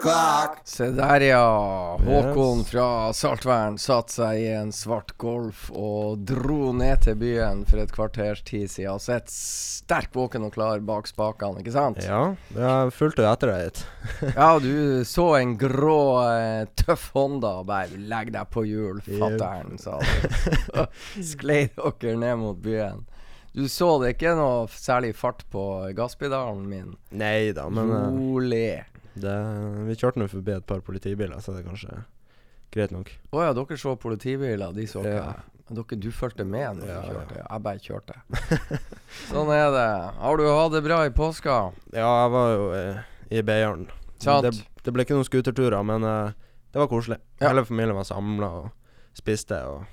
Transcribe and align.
O'clock. 0.00 0.58
Se 0.64 0.90
der, 0.90 1.20
ja. 1.20 1.98
Håkon 2.04 2.64
fra 2.64 3.12
Saltvern 3.12 3.78
satte 3.78 4.16
seg 4.16 4.40
i 4.40 4.48
en 4.54 4.72
svart 4.72 5.12
Golf 5.20 5.68
og 5.76 6.24
dro 6.28 6.72
ned 6.76 7.04
til 7.04 7.18
byen 7.20 7.64
for 7.68 7.82
et 7.82 7.92
kvarters 7.94 8.42
tid 8.46 8.68
siden. 8.70 8.96
Og 8.96 9.04
sitter 9.04 9.34
sterk 9.34 10.14
våken 10.16 10.46
og 10.46 10.54
klar 10.54 10.80
bak 10.86 11.08
spakene, 11.10 11.60
ikke 11.62 11.74
sant? 11.74 12.00
Ja, 12.06 12.34
jeg 12.56 12.94
fulgte 12.96 13.26
etter 13.28 13.52
deg 13.52 13.66
hit. 13.68 13.84
Ja, 14.40 14.50
du 14.62 15.04
så 15.08 15.26
en 15.40 15.56
grå, 15.60 16.00
eh, 16.24 16.64
tøff 16.78 17.10
Honda 17.16 17.58
og 17.60 17.68
bare 17.68 17.98
'legg 17.98 18.32
deg 18.32 18.50
på 18.52 18.64
hjul, 18.68 19.00
fatter'n', 19.04 19.78
sa 19.80 19.98
du. 20.00 20.84
Sklei 21.32 21.66
dere 21.76 22.16
ned 22.16 22.38
mot 22.40 22.60
byen. 22.62 23.04
Du 23.52 23.64
så 23.66 23.96
det 23.98 24.14
ikke 24.14 24.36
noe 24.38 24.68
særlig 24.70 25.10
fart 25.18 25.42
på 25.50 25.64
gasspedalen 25.96 26.68
min? 26.70 26.92
Nei 27.10 27.50
da, 27.56 27.66
men 27.68 27.90
eh, 27.90 28.06
Rolig. 28.14 28.70
Det, 29.14 29.36
vi 29.88 29.96
kjørte 29.98 30.20
nå 30.22 30.28
forbi 30.30 30.52
et 30.56 30.66
par 30.66 30.82
politibiler, 30.86 31.38
så 31.42 31.54
det 31.54 31.62
er 31.64 31.68
kanskje 31.70 32.00
greit 32.74 32.92
nok. 32.94 33.10
Å 33.34 33.44
ja, 33.48 33.54
dere 33.56 33.78
så 33.80 33.96
politibiler, 33.98 34.74
de 34.76 34.86
så 34.90 35.04
Ja. 35.06 35.32
Dere, 35.70 35.96
du 36.02 36.08
fulgte 36.10 36.42
med 36.42 36.80
når 36.80 36.88
Ja, 36.88 37.00
du 37.00 37.12
kjørte? 37.14 37.36
Jeg 37.44 37.62
bare 37.62 37.78
kjørte. 37.84 38.14
sånn 39.30 39.52
er 39.54 39.68
det. 39.70 39.86
Har 40.18 40.40
du 40.40 40.44
hatt 40.48 40.72
det 40.74 40.82
bra 40.82 41.04
i 41.06 41.12
påska? 41.14 41.58
Ja, 41.94 42.08
jeg 42.24 42.32
var 42.34 42.48
jo 42.56 42.64
eh, 42.74 43.00
i 43.38 43.42
Beiarn. 43.46 43.86
Det, 44.18 44.50
det 44.82 44.92
ble 44.92 45.06
ikke 45.06 45.14
noen 45.14 45.28
skuterturer, 45.28 45.78
men 45.86 46.02
eh, 46.04 46.32
det 46.74 46.82
var 46.82 46.90
koselig. 46.90 47.20
Ja. 47.38 47.52
Hele 47.52 47.62
familien 47.68 47.94
var 47.96 48.08
samla 48.08 48.50
og 48.64 48.68
spiste 49.16 49.62
og 49.70 49.86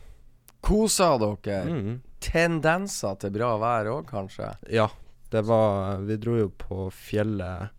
Kosa 0.65 1.13
dere? 1.21 1.61
Mhm. 1.69 1.97
Tendenser 2.25 3.13
til 3.21 3.31
bra 3.37 3.53
vær 3.61 3.91
òg, 3.93 4.07
kanskje? 4.09 4.49
Ja. 4.73 4.89
Det 5.29 5.43
var 5.45 5.99
Vi 6.07 6.15
dro 6.17 6.37
jo 6.39 6.49
på 6.49 6.87
fjellet 6.89 7.69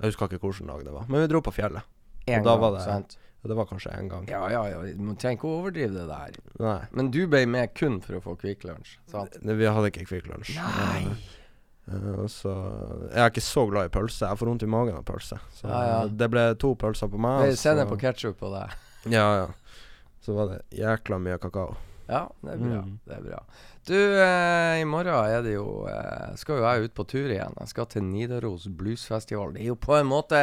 Jeg 0.00 0.10
husker 0.10 0.26
ikke 0.28 0.40
hvilken 0.48 0.66
dag 0.72 0.84
det 0.84 0.92
var, 0.92 1.04
men 1.08 1.20
vi 1.22 1.26
dro 1.30 1.40
på 1.44 1.52
fjellet. 1.54 1.82
En 2.26 2.42
da 2.42 2.50
gang, 2.54 2.60
var 2.60 2.72
det- 2.78 2.84
sant? 2.84 3.16
Og 3.44 3.48
det 3.50 3.56
var 3.58 3.66
kanskje 3.68 3.92
én 3.98 4.08
gang. 4.08 4.26
Ja, 4.26 4.48
ja, 4.48 4.62
ja. 4.68 4.78
Du 4.96 5.14
trenger 5.20 5.36
ikke 5.36 5.48
å 5.50 5.58
overdrive 5.60 5.92
det 5.92 6.06
der. 6.08 6.30
Nei. 6.64 6.86
Men 6.92 7.10
du 7.10 7.26
ble 7.28 7.44
med 7.46 7.74
kun 7.74 8.00
for 8.00 8.14
å 8.16 8.22
få 8.24 8.38
Kvikk 8.40 8.64
Lunsj, 8.64 8.96
sant? 9.06 9.36
Ne, 9.44 9.52
vi 9.54 9.64
hadde 9.68 9.90
ikke 9.92 10.06
Kvikk 10.08 10.30
Lunsj. 10.32 10.56
Nei. 10.56 11.16
Eh, 11.86 12.24
så 12.32 12.54
Jeg 13.12 13.20
er 13.20 13.28
ikke 13.30 13.42
så 13.44 13.66
glad 13.70 13.84
i 13.90 13.92
pølse. 13.92 14.24
Jeg 14.26 14.38
får 14.40 14.48
vondt 14.48 14.62
i 14.62 14.66
magen 14.72 14.96
av 14.96 15.04
pølse. 15.04 15.38
Så 15.52 15.68
Ja, 15.68 15.82
ja. 15.86 16.06
det 16.08 16.30
ble 16.30 16.54
to 16.56 16.74
pølser 16.74 17.10
på 17.12 17.18
meg. 17.20 17.42
Vi 17.44 17.50
og 17.52 17.58
sender 17.60 17.84
på 17.86 17.98
ketsjup 18.00 18.38
på 18.40 18.48
deg. 18.50 18.72
Ja, 19.12 19.26
ja. 19.36 19.46
Så 20.24 20.32
var 20.34 20.48
det 20.48 20.62
jækla 20.80 21.20
mye 21.20 21.38
kakao. 21.38 21.76
Ja, 22.08 22.28
det 22.42 22.52
er 22.54 22.56
bra. 22.56 22.80
Mm. 22.80 22.98
Det 23.06 23.16
er 23.18 23.20
bra. 23.28 23.42
Du, 23.86 24.22
eh, 24.22 24.80
i 24.80 24.84
morgen 24.88 25.26
er 25.28 25.42
det 25.44 25.58
jo 25.58 25.84
eh, 25.90 26.32
Skal 26.40 26.56
jo 26.56 26.64
jeg 26.64 26.86
ut 26.86 26.94
på 26.96 27.04
tur 27.04 27.28
igjen. 27.28 27.56
Jeg 27.60 27.72
skal 27.74 27.88
til 27.92 28.06
Nidaros 28.08 28.64
bluesfestival. 28.72 29.52
Det 29.52 29.60
er 29.60 29.72
jo 29.74 29.76
på 29.76 29.98
en 29.98 30.08
måte 30.08 30.40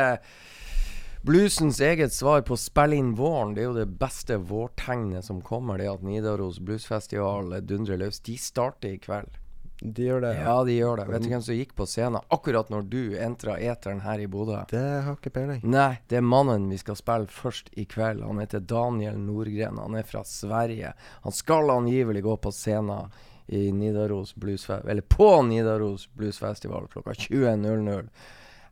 bluesens 1.26 1.80
eget 1.82 2.14
svar 2.14 2.44
på 2.46 2.54
å 2.54 2.62
spille 2.62 3.00
inn 3.02 3.16
våren. 3.18 3.56
Det 3.58 3.64
er 3.64 3.72
jo 3.72 3.78
det 3.80 3.88
beste 3.98 4.38
vårtegnet 4.38 5.26
som 5.26 5.42
kommer, 5.46 5.82
det 5.82 5.90
at 5.90 6.06
Nidaros 6.06 6.60
bluesfestival 6.62 7.56
dundrer 7.66 7.98
løs. 8.04 8.22
De 8.26 8.38
starter 8.38 8.94
i 8.94 9.02
kveld. 9.02 9.40
De 9.82 10.06
gjør 10.06 10.22
det. 10.22 10.36
Ja, 10.38 10.60
de 10.62 10.76
gjør 10.76 11.02
det. 11.02 11.08
Vet 11.10 11.24
du 11.26 11.32
hvem 11.32 11.42
som 11.42 11.58
gikk 11.58 11.74
på 11.74 11.88
scenen 11.90 12.22
akkurat 12.30 12.70
når 12.70 12.86
du 12.92 13.00
entra 13.18 13.56
eteren 13.58 14.04
her 14.06 14.22
i 14.22 14.28
Bodø? 14.30 14.60
Det 14.70 14.84
har 15.08 15.18
ikke 15.18 15.34
peiling. 15.34 15.64
Nei, 15.66 15.96
det 16.12 16.20
er 16.20 16.26
mannen 16.26 16.70
vi 16.70 16.78
skal 16.78 17.00
spille 17.00 17.26
først 17.34 17.74
i 17.74 17.88
kveld. 17.90 18.22
Han 18.22 18.44
heter 18.44 18.62
Daniel 18.62 19.18
Nordgren. 19.18 19.82
Han 19.82 19.98
er 19.98 20.06
fra 20.06 20.22
Sverige. 20.28 20.94
Han 21.26 21.34
skal 21.34 21.74
angivelig 21.74 22.22
gå 22.30 22.38
på 22.46 22.54
scenen 22.54 23.10
i 23.51 23.71
Nidaros 23.71 24.36
Bluesfestival 24.36 24.92
Eller 24.92 25.01
på 25.01 25.42
Nidaros 25.42 26.07
Bluesfestival 26.13 26.88
klokka 26.88 27.12
20.00. 27.12 28.07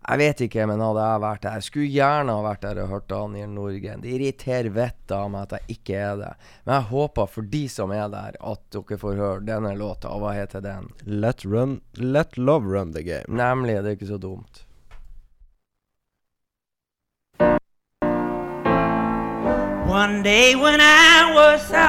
Jeg 0.08 0.18
vet 0.22 0.42
ikke, 0.46 0.64
men 0.70 0.80
hadde 0.80 1.04
jeg 1.04 1.22
vært 1.22 1.42
der 1.44 1.58
Jeg 1.58 1.66
skulle 1.68 1.90
gjerne 1.92 2.36
ha 2.38 2.46
vært 2.46 2.62
der 2.64 2.80
og 2.86 2.94
hørt 2.94 3.10
Daniel 3.12 3.50
Norgen. 3.52 4.06
Det 4.06 4.14
irriterer 4.16 4.72
vettet 4.74 5.16
av 5.18 5.28
meg 5.34 5.44
at 5.44 5.58
jeg 5.58 5.76
ikke 5.76 6.00
er 6.00 6.16
det. 6.22 6.32
Men 6.64 6.76
jeg 6.78 6.90
håper 6.94 7.30
for 7.34 7.52
de 7.58 7.62
som 7.74 7.92
er 7.92 8.08
der, 8.14 8.40
at 8.40 8.64
dere 8.72 9.02
får 9.04 9.20
høre 9.20 9.46
denne 9.52 9.76
låta. 9.76 10.14
Og 10.16 10.24
hva 10.24 10.32
heter 10.38 10.64
den? 10.64 10.88
Let, 11.04 11.44
run, 11.44 11.82
let 12.00 12.40
love 12.40 12.66
run 12.72 12.96
the 12.96 13.04
game. 13.04 13.28
Nemlig, 13.28 13.82
det 13.84 13.92
er 13.92 14.00
ikke 14.00 14.14
så 14.16 14.22
dumt. 14.24 14.64
One 19.90 20.24
day 20.24 20.56
when 20.56 20.80
I 20.80 21.34
was 21.36 21.72
out 21.74 21.89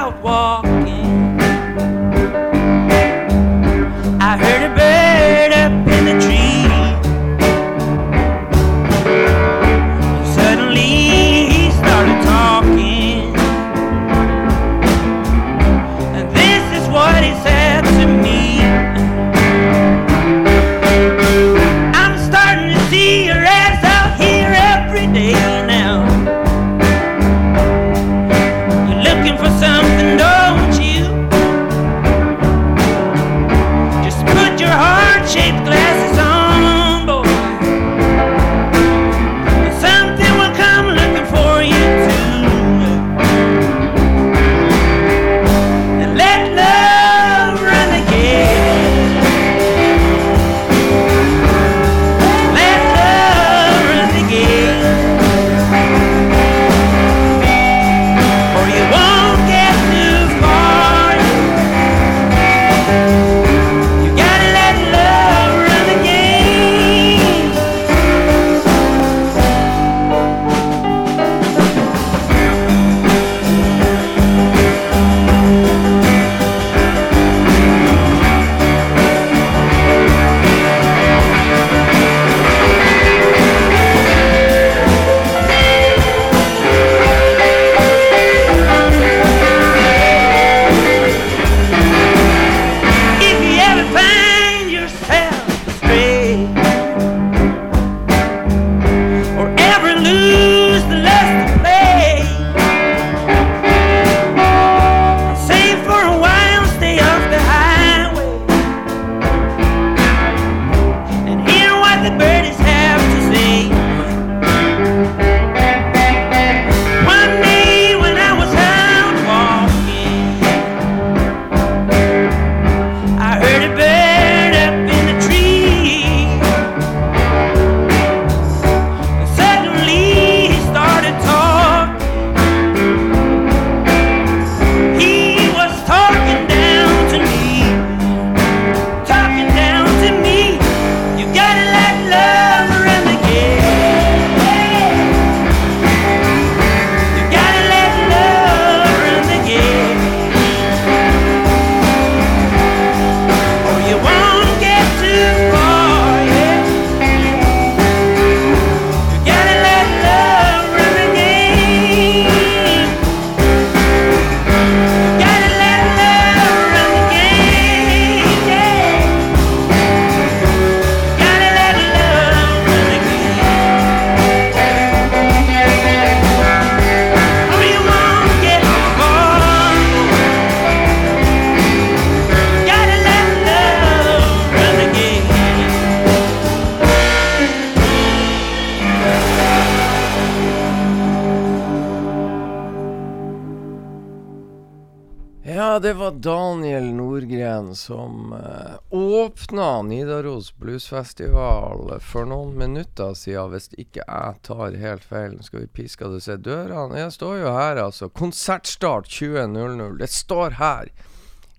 Bluesfestival 201.11 202.01
for 202.01 202.25
noen 202.27 202.55
minutter 202.57 203.15
siden, 203.15 203.51
hvis 203.51 203.71
ikke 203.79 204.05
jeg 204.07 204.35
tar 204.47 204.77
helt 204.79 205.05
feil. 205.05 205.35
Nå 205.35 205.43
skal 205.43 205.65
vi 205.65 205.67
piske 205.67 206.07
det 206.09 206.23
se 206.23 206.37
dørene. 206.37 206.99
Jeg 206.99 207.13
står 207.13 207.41
jo 207.41 207.53
her, 207.53 207.77
altså. 207.83 208.09
Konsertstart 208.09 209.09
20.00. 209.09 209.99
Det 209.99 210.09
står 210.09 210.59
her. 210.61 210.91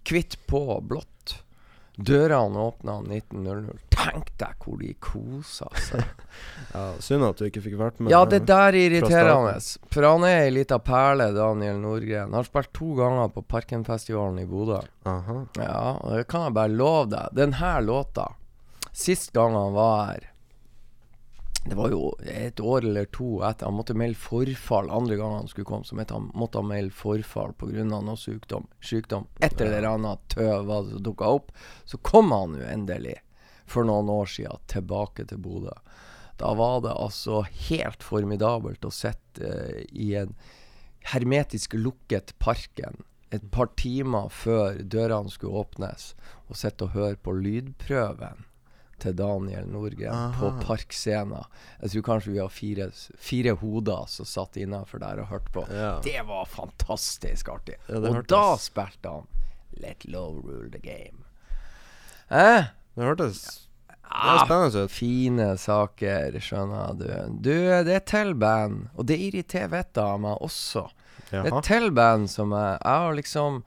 Hvitt 0.07 0.37
på 0.47 0.79
blått. 0.87 1.41
Dørene 1.97 2.57
åpna 2.57 3.01
19.00. 3.03 3.77
Tenk 3.91 4.31
deg 4.39 4.55
hvor 4.63 4.79
de 4.79 4.95
kosa 4.99 5.67
seg. 5.75 6.01
Ja, 6.71 6.93
synd 7.03 7.25
at 7.27 7.37
du 7.41 7.43
ikke 7.49 7.61
fikk 7.61 7.75
vært 7.75 7.97
med. 7.99 8.13
Ja, 8.13 8.21
det 8.23 8.45
der 8.47 8.71
er 8.71 8.77
irriterende. 8.79 9.57
For 9.91 10.07
han 10.07 10.23
er 10.23 10.45
ei 10.45 10.53
lita 10.55 10.77
perle, 10.79 11.27
Daniel 11.35 11.81
Nordgren. 11.83 12.31
Har 12.33 12.47
spilt 12.47 12.71
to 12.73 12.93
ganger 12.95 13.27
på 13.35 13.43
Parkenfestivalen 13.51 14.39
i 14.39 14.47
Bodø. 14.47 14.79
Ja, 15.03 15.97
det 16.07 16.23
kan 16.31 16.47
jeg 16.47 16.55
bare 16.55 16.71
love 16.71 17.09
deg. 17.11 17.35
Den 17.35 17.57
her 17.59 17.83
låta 17.83 18.29
Sist 18.91 19.31
gang 19.31 19.53
han 19.53 19.73
var 19.73 20.05
her 20.05 20.27
Det 21.63 21.75
var 21.75 21.91
jo 21.93 22.15
et 22.27 22.59
år 22.59 22.85
eller 22.85 23.05
to 23.05 23.39
etter 23.47 23.69
Han 23.69 23.77
måtte 23.77 23.95
melde 23.95 24.19
forfall 24.19 24.89
andre 24.91 25.15
gang 25.15 25.35
han 25.37 25.47
skulle 25.47 25.69
komme. 25.69 25.85
Så 25.85 25.95
han, 25.95 26.31
måtte 26.33 26.57
han 26.59 26.67
melde 26.67 26.95
forfall 26.95 27.53
pga. 27.53 27.83
noe 27.85 28.17
sykdom. 28.17 28.67
sykdom. 28.81 29.27
Et 29.39 29.61
eller 29.61 29.85
annet 29.87 30.19
tøv 30.33 30.65
var 30.65 30.83
det 30.83 30.95
som 30.95 31.03
dukka 31.03 31.29
opp. 31.37 31.51
Så 31.85 31.97
kom 31.97 32.31
han 32.33 32.57
jo 32.57 32.65
endelig, 32.65 33.19
for 33.65 33.85
noen 33.85 34.09
år 34.09 34.25
siden, 34.25 34.65
tilbake 34.67 35.27
til 35.29 35.37
Bodø. 35.37 35.77
Da 36.41 36.55
var 36.57 36.81
det 36.81 36.97
altså 36.97 37.43
helt 37.69 38.03
formidabelt 38.03 38.85
å 38.85 38.91
sitte 38.91 39.45
eh, 39.45 39.85
i 39.93 40.15
en 40.17 40.33
hermetisk 41.13 41.77
lukket 41.77 42.33
parken 42.41 43.03
et 43.31 43.45
par 43.53 43.69
timer 43.79 44.33
før 44.33 44.81
dørene 44.81 45.31
skulle 45.31 45.61
åpnes, 45.61 46.15
og 46.49 46.57
sitte 46.57 46.89
og 46.89 46.97
høre 46.97 47.19
på 47.21 47.37
lydprøven 47.37 48.49
til 49.01 49.15
Daniel 49.17 49.65
Nordgren 49.71 50.35
på 50.37 50.51
Parkscena. 50.61 51.43
Jeg 51.81 51.93
tror 51.95 52.05
kanskje 52.07 52.33
vi 52.35 52.39
har 52.41 52.51
fire, 52.53 52.87
fire 53.17 53.55
hoder 53.61 54.05
som 54.11 54.27
satt 54.29 54.59
innafor 54.61 55.01
der 55.03 55.23
og 55.23 55.31
hørte 55.33 55.51
på. 55.55 55.65
Ja. 55.73 55.95
Det 56.05 56.21
var 56.29 56.45
fantastisk 56.49 57.49
artig. 57.53 57.75
Ja, 57.89 57.97
og 57.99 58.07
hørtes. 58.21 58.29
da 58.35 58.45
spilte 58.61 59.15
han 59.17 59.27
Let 59.81 60.03
love 60.05 60.41
rule 60.45 60.69
the 60.73 60.79
game. 60.83 61.23
Eh? 62.29 62.69
Det 62.95 63.03
hørtes 63.07 63.41
det 63.47 63.67
Ah, 64.13 64.41
er 64.41 64.45
spennende 64.45 64.81
ut. 64.83 64.91
fine 64.91 65.45
saker, 65.57 66.33
skjønner 66.43 66.97
du. 66.99 67.05
Du, 67.47 67.53
det 67.87 67.93
er 67.95 68.01
til 68.03 68.33
band, 68.35 68.89
og 68.99 69.05
det 69.07 69.15
irriterer 69.23 69.69
vettet 69.71 70.01
av 70.03 70.17
meg 70.19 70.41
også. 70.43 70.81
Det 71.29 71.37
er 71.39 71.47
Jaha. 71.47 71.61
til 71.63 71.87
band 71.95 72.27
som 72.27 72.51
jeg 72.51 72.73
Jeg 72.83 72.99
har 73.05 73.15
liksom 73.15 73.61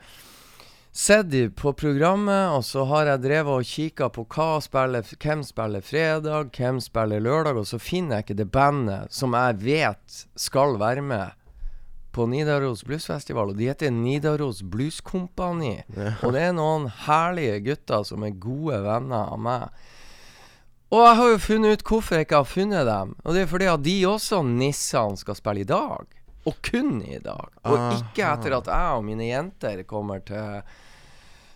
sett 0.94 1.30
de 1.30 1.48
på 1.50 1.72
programmet, 1.74 2.52
og 2.54 2.62
så 2.64 2.84
har 2.86 3.08
jeg 3.10 3.24
drevet 3.24 3.60
og 3.60 3.66
kikka 3.66 4.08
på 4.14 4.26
spiller, 4.62 5.02
hvem 5.18 5.42
spiller 5.42 5.82
fredag, 5.82 6.52
hvem 6.54 6.80
spiller 6.80 7.20
lørdag, 7.20 7.58
og 7.58 7.66
så 7.66 7.78
finner 7.82 8.20
jeg 8.20 8.28
ikke 8.28 8.38
det 8.42 8.50
bandet 8.54 9.12
som 9.12 9.34
jeg 9.34 9.58
vet 9.64 10.20
skal 10.38 10.78
være 10.78 11.02
med 11.02 11.34
på 12.14 12.28
Nidaros 12.30 12.84
Bluesfestival, 12.86 13.50
og 13.50 13.58
de 13.58 13.66
heter 13.72 13.90
Nidaros 13.90 14.62
Blueskompani. 14.62 15.80
Og 16.22 16.30
det 16.36 16.46
er 16.46 16.54
noen 16.54 16.86
herlige 17.08 17.58
gutter 17.66 18.06
som 18.06 18.22
er 18.22 18.38
gode 18.38 18.78
venner 18.84 19.34
av 19.34 19.40
meg. 19.42 19.84
Og 20.94 21.00
jeg 21.02 21.16
har 21.18 21.30
jo 21.32 21.38
funnet 21.42 21.74
ut 21.74 21.88
hvorfor 21.88 22.14
jeg 22.14 22.28
ikke 22.28 22.38
har 22.38 22.46
funnet 22.46 22.86
dem. 22.86 23.16
Og 23.24 23.34
det 23.34 23.42
er 23.42 23.50
fordi 23.50 23.66
at 23.66 23.82
de 23.82 23.96
også, 24.06 24.44
nissene, 24.46 25.18
skal 25.18 25.34
spille 25.34 25.64
i 25.64 25.66
dag. 25.66 26.06
Og 26.44 26.58
kun 26.64 26.98
i 27.02 27.18
dag. 27.24 27.54
Og 27.64 27.78
ikke 27.96 28.26
etter 28.28 28.56
at 28.58 28.68
jeg 28.68 28.98
og 28.98 29.04
mine 29.06 29.30
jenter 29.30 29.82
kommer 29.88 30.20
til 30.28 30.60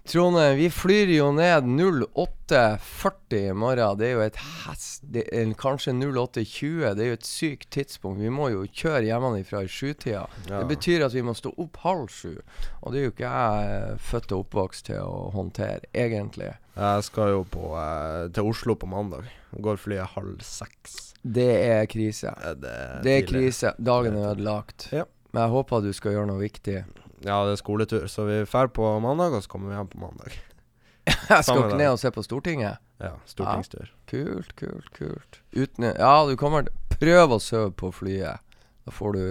Trondheim. 0.09 0.57
Vi 0.57 0.71
flyr 0.71 1.11
jo 1.13 1.27
ned 1.37 1.65
08.40 1.65 3.37
i 3.37 3.53
morgen. 3.53 3.99
Det 3.99 4.07
er 4.07 4.15
jo 4.15 4.23
et 4.25 4.39
hest... 4.65 5.03
Det 5.05 5.27
er 5.37 5.51
kanskje 5.61 5.93
08.20. 5.93 6.95
Det 6.97 7.05
er 7.05 7.11
jo 7.11 7.17
et 7.19 7.29
sykt 7.29 7.69
tidspunkt. 7.77 8.23
Vi 8.25 8.31
må 8.33 8.49
jo 8.55 8.63
kjøre 8.65 9.05
hjemmefra 9.05 9.61
i 9.67 9.69
sjutida. 9.69 10.23
Ja. 10.49 10.63
Det 10.63 10.71
betyr 10.71 11.05
at 11.05 11.17
vi 11.17 11.25
må 11.27 11.35
stå 11.37 11.53
opp 11.61 11.77
halv 11.85 12.09
sju. 12.13 12.39
Og 12.81 12.95
det 12.95 13.03
er 13.03 13.05
jo 13.05 13.13
ikke 13.13 13.35
jeg 13.35 13.99
født 14.09 14.33
og 14.33 14.47
oppvokst 14.47 14.89
til 14.89 15.05
å 15.05 15.29
håndtere, 15.37 15.85
egentlig. 15.93 16.55
Jeg 16.79 17.05
skal 17.11 17.35
jo 17.35 17.45
på, 17.53 17.75
eh, 17.77 18.31
til 18.33 18.49
Oslo 18.49 18.79
på 18.81 18.89
mandag. 18.89 19.29
Går 19.61 19.77
flyet 19.83 20.15
halv 20.17 20.41
seks. 20.47 20.97
Det 21.21 21.51
er 21.67 21.85
krise. 21.91 22.33
Er 22.33 22.57
det, 22.57 22.77
Det 23.05 23.19
er 23.19 23.29
krise. 23.29 23.75
Dagen 23.77 24.17
er 24.17 24.33
ødelagt. 24.33 24.89
Ja. 24.93 25.05
Men 25.35 25.45
jeg 25.45 25.53
håper 25.59 25.85
du 25.85 25.93
skal 25.93 26.17
gjøre 26.17 26.31
noe 26.31 26.41
viktig. 26.41 26.81
Ja, 27.27 27.41
det 27.47 27.57
er 27.57 27.61
skoletur, 27.61 28.07
så 28.11 28.27
vi 28.29 28.43
drar 28.45 28.71
på 28.75 28.91
mandag, 29.03 29.35
og 29.35 29.43
så 29.45 29.51
kommer 29.51 29.73
vi 29.73 29.79
hjem 29.79 29.91
på 29.95 30.03
mandag. 30.03 30.37
Jeg 31.29 31.45
skal 31.45 31.65
ikke 31.65 31.81
ned 31.81 31.95
og 31.95 31.99
se 32.03 32.11
på 32.13 32.23
Stortinget. 32.27 32.85
Ja, 32.99 33.13
stortingstur. 33.31 33.93
Kult, 34.11 34.55
kult, 34.59 34.89
kult. 34.97 35.39
Uten 35.55 35.85
Ja, 35.93 36.15
du 36.27 36.35
kommer 36.37 36.67
Prøv 36.99 37.37
å 37.37 37.39
sove 37.39 37.71
på 37.79 37.93
flyet. 37.95 38.43
Da 38.85 38.95
får 38.95 39.15
du 39.15 39.23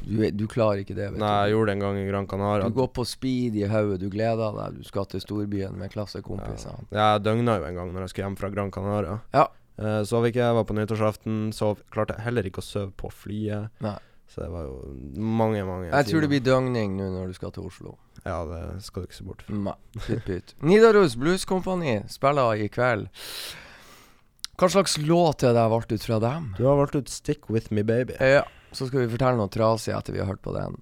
Du, 0.00 0.18
du 0.34 0.44
klarer 0.50 0.82
ikke 0.82 0.96
det, 0.96 1.08
vet 1.12 1.22
Nei, 1.22 1.30
jeg 1.46 1.54
gjorde 1.54 1.70
det 1.70 1.76
en 1.76 1.84
gang 1.84 2.00
i 2.00 2.08
Gran 2.08 2.26
Canaria. 2.30 2.66
Du 2.66 2.74
går 2.74 2.90
på 2.94 3.04
speed 3.06 3.56
i 3.58 3.64
hodet, 3.70 4.00
du 4.02 4.08
gleder 4.10 4.58
deg. 4.58 4.80
Du 4.82 4.86
skal 4.86 5.06
til 5.10 5.22
storbyen 5.22 5.78
med 5.78 5.90
klassekompisene. 5.94 6.88
Ja, 6.90 7.14
jeg 7.16 7.24
døgna 7.26 7.58
jo 7.60 7.66
en 7.70 7.78
gang 7.78 7.94
når 7.94 8.06
jeg 8.06 8.12
skulle 8.14 8.28
hjem 8.28 8.38
fra 8.42 8.50
Gran 8.54 8.74
Canaria. 8.74 9.16
Ja. 9.34 9.46
Eh, 9.78 10.02
sov 10.06 10.26
ikke, 10.26 10.42
jeg 10.42 10.58
var 10.58 10.66
på 10.66 10.74
nyttårsaften. 10.78 11.40
Sov, 11.54 11.82
klarte 11.94 12.18
heller 12.22 12.46
ikke 12.46 12.62
å 12.62 12.66
sove 12.66 12.90
på 12.98 13.10
flyet. 13.14 13.70
Nei. 13.84 13.96
Så 14.28 14.42
det 14.42 14.50
var 14.52 14.66
jo 14.66 14.74
mange, 15.16 15.62
mange 15.64 15.88
Jeg 15.88 16.10
tror 16.10 16.20
det 16.24 16.28
blir 16.28 16.42
døgning 16.44 16.98
nå 16.98 17.06
når 17.14 17.30
du 17.30 17.38
skal 17.38 17.52
til 17.54 17.68
Oslo. 17.70 17.94
Ja, 18.26 18.42
det 18.44 18.82
skal 18.84 19.02
du 19.02 19.08
ikke 19.08 19.16
se 19.16 19.24
bort 19.24 19.46
fra. 19.46 19.56
Nei, 19.70 19.76
pytt 20.04 20.26
pytt. 20.26 20.52
Nidaros 20.68 21.16
Blues 21.16 21.46
Company 21.48 22.02
spiller 22.12 22.60
i 22.60 22.68
kveld. 22.72 23.08
Hva 24.58 24.68
slags 24.74 24.98
låt 24.98 25.44
er 25.46 25.54
det 25.54 25.62
jeg 25.62 25.72
valgt 25.72 25.94
ut 25.94 26.04
fra 26.04 26.20
dem? 26.22 26.52
Du 26.58 26.64
har 26.66 26.76
valgt 26.80 26.98
ut 26.98 27.08
'Stick 27.08 27.48
With 27.48 27.72
Me 27.72 27.86
Baby'. 27.86 28.18
Ja, 28.20 28.44
så 28.72 28.88
skal 28.88 29.04
vi 29.06 29.12
fortelle 29.14 29.38
noe 29.38 29.48
trasig 29.54 29.94
etter 29.96 30.12
vi 30.12 30.20
har 30.20 30.28
hørt 30.28 30.42
på 30.42 30.52
den. 30.56 30.76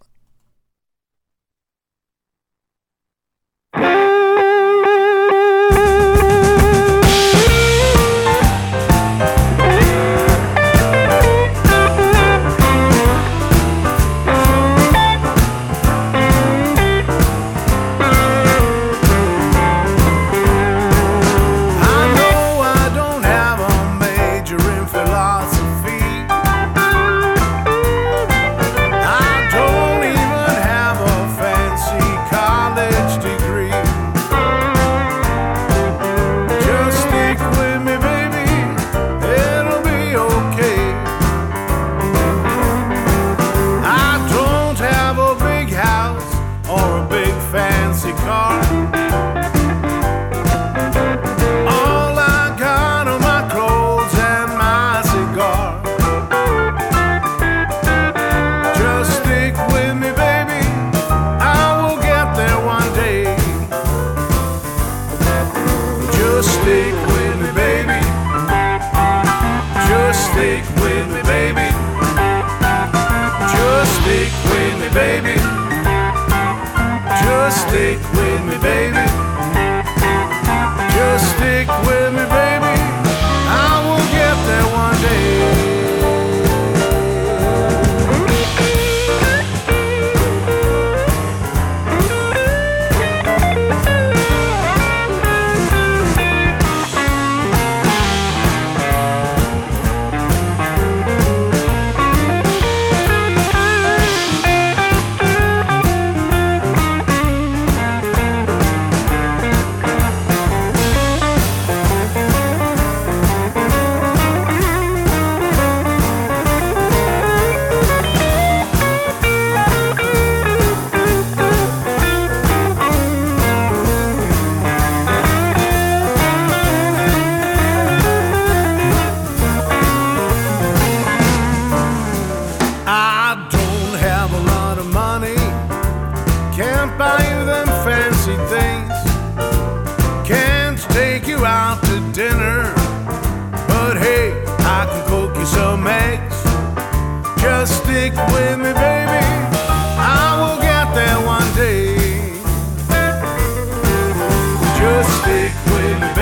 Just 155.27 155.57
stick 155.67 156.16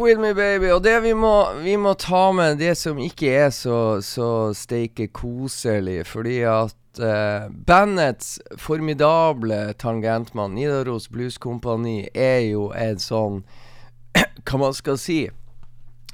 with 0.00 0.20
me, 0.20 0.32
baby. 0.34 0.70
Og 0.72 0.82
det 0.82 0.96
vi 1.04 1.12
må, 1.14 1.34
vi 1.62 1.76
må 1.76 1.94
ta 1.94 2.30
med 2.32 2.58
det 2.60 2.74
som 2.78 2.98
ikke 3.00 3.30
er 3.44 3.50
så, 3.54 4.00
så 4.04 4.50
steike 4.56 5.10
koselig, 5.14 6.02
fordi 6.08 6.40
at 6.48 7.00
uh, 7.02 7.46
bandets 7.66 8.38
formidable 8.58 9.74
tangentmann, 9.78 10.56
Nidaros 10.56 11.08
Blues 11.08 11.38
Kompani, 11.38 12.08
er 12.14 12.40
jo 12.50 12.70
en 12.76 13.00
sånn 13.00 13.42
Hva 14.48 14.58
man 14.58 14.74
skal 14.74 14.98
si 14.98 15.20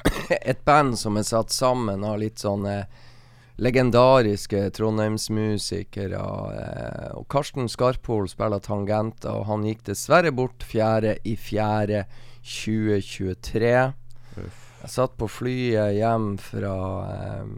Et 0.53 0.63
band 0.69 0.99
som 1.01 1.17
er 1.17 1.25
satt 1.27 1.55
sammen 1.55 2.05
av 2.05 2.21
litt 2.21 2.43
sånne 2.43 2.83
legendariske 3.57 4.67
trondheimsmusikere. 4.77 6.21
Eh, 6.21 7.11
og 7.17 7.25
Karsten 7.33 7.71
Skarphol 7.73 8.29
spiller 8.29 8.61
tangenter, 8.61 9.33
og 9.33 9.47
han 9.49 9.65
gikk 9.65 9.87
dessverre 9.89 10.33
bort 10.37 10.67
fjerde 10.67 11.17
i 11.25 11.37
4. 11.41 12.05
2023. 12.47 13.75
Jeg 14.37 14.93
satt 14.93 15.17
på 15.19 15.27
flyet 15.31 15.97
hjem 15.97 16.37
fra 16.39 16.77
um, 17.43 17.57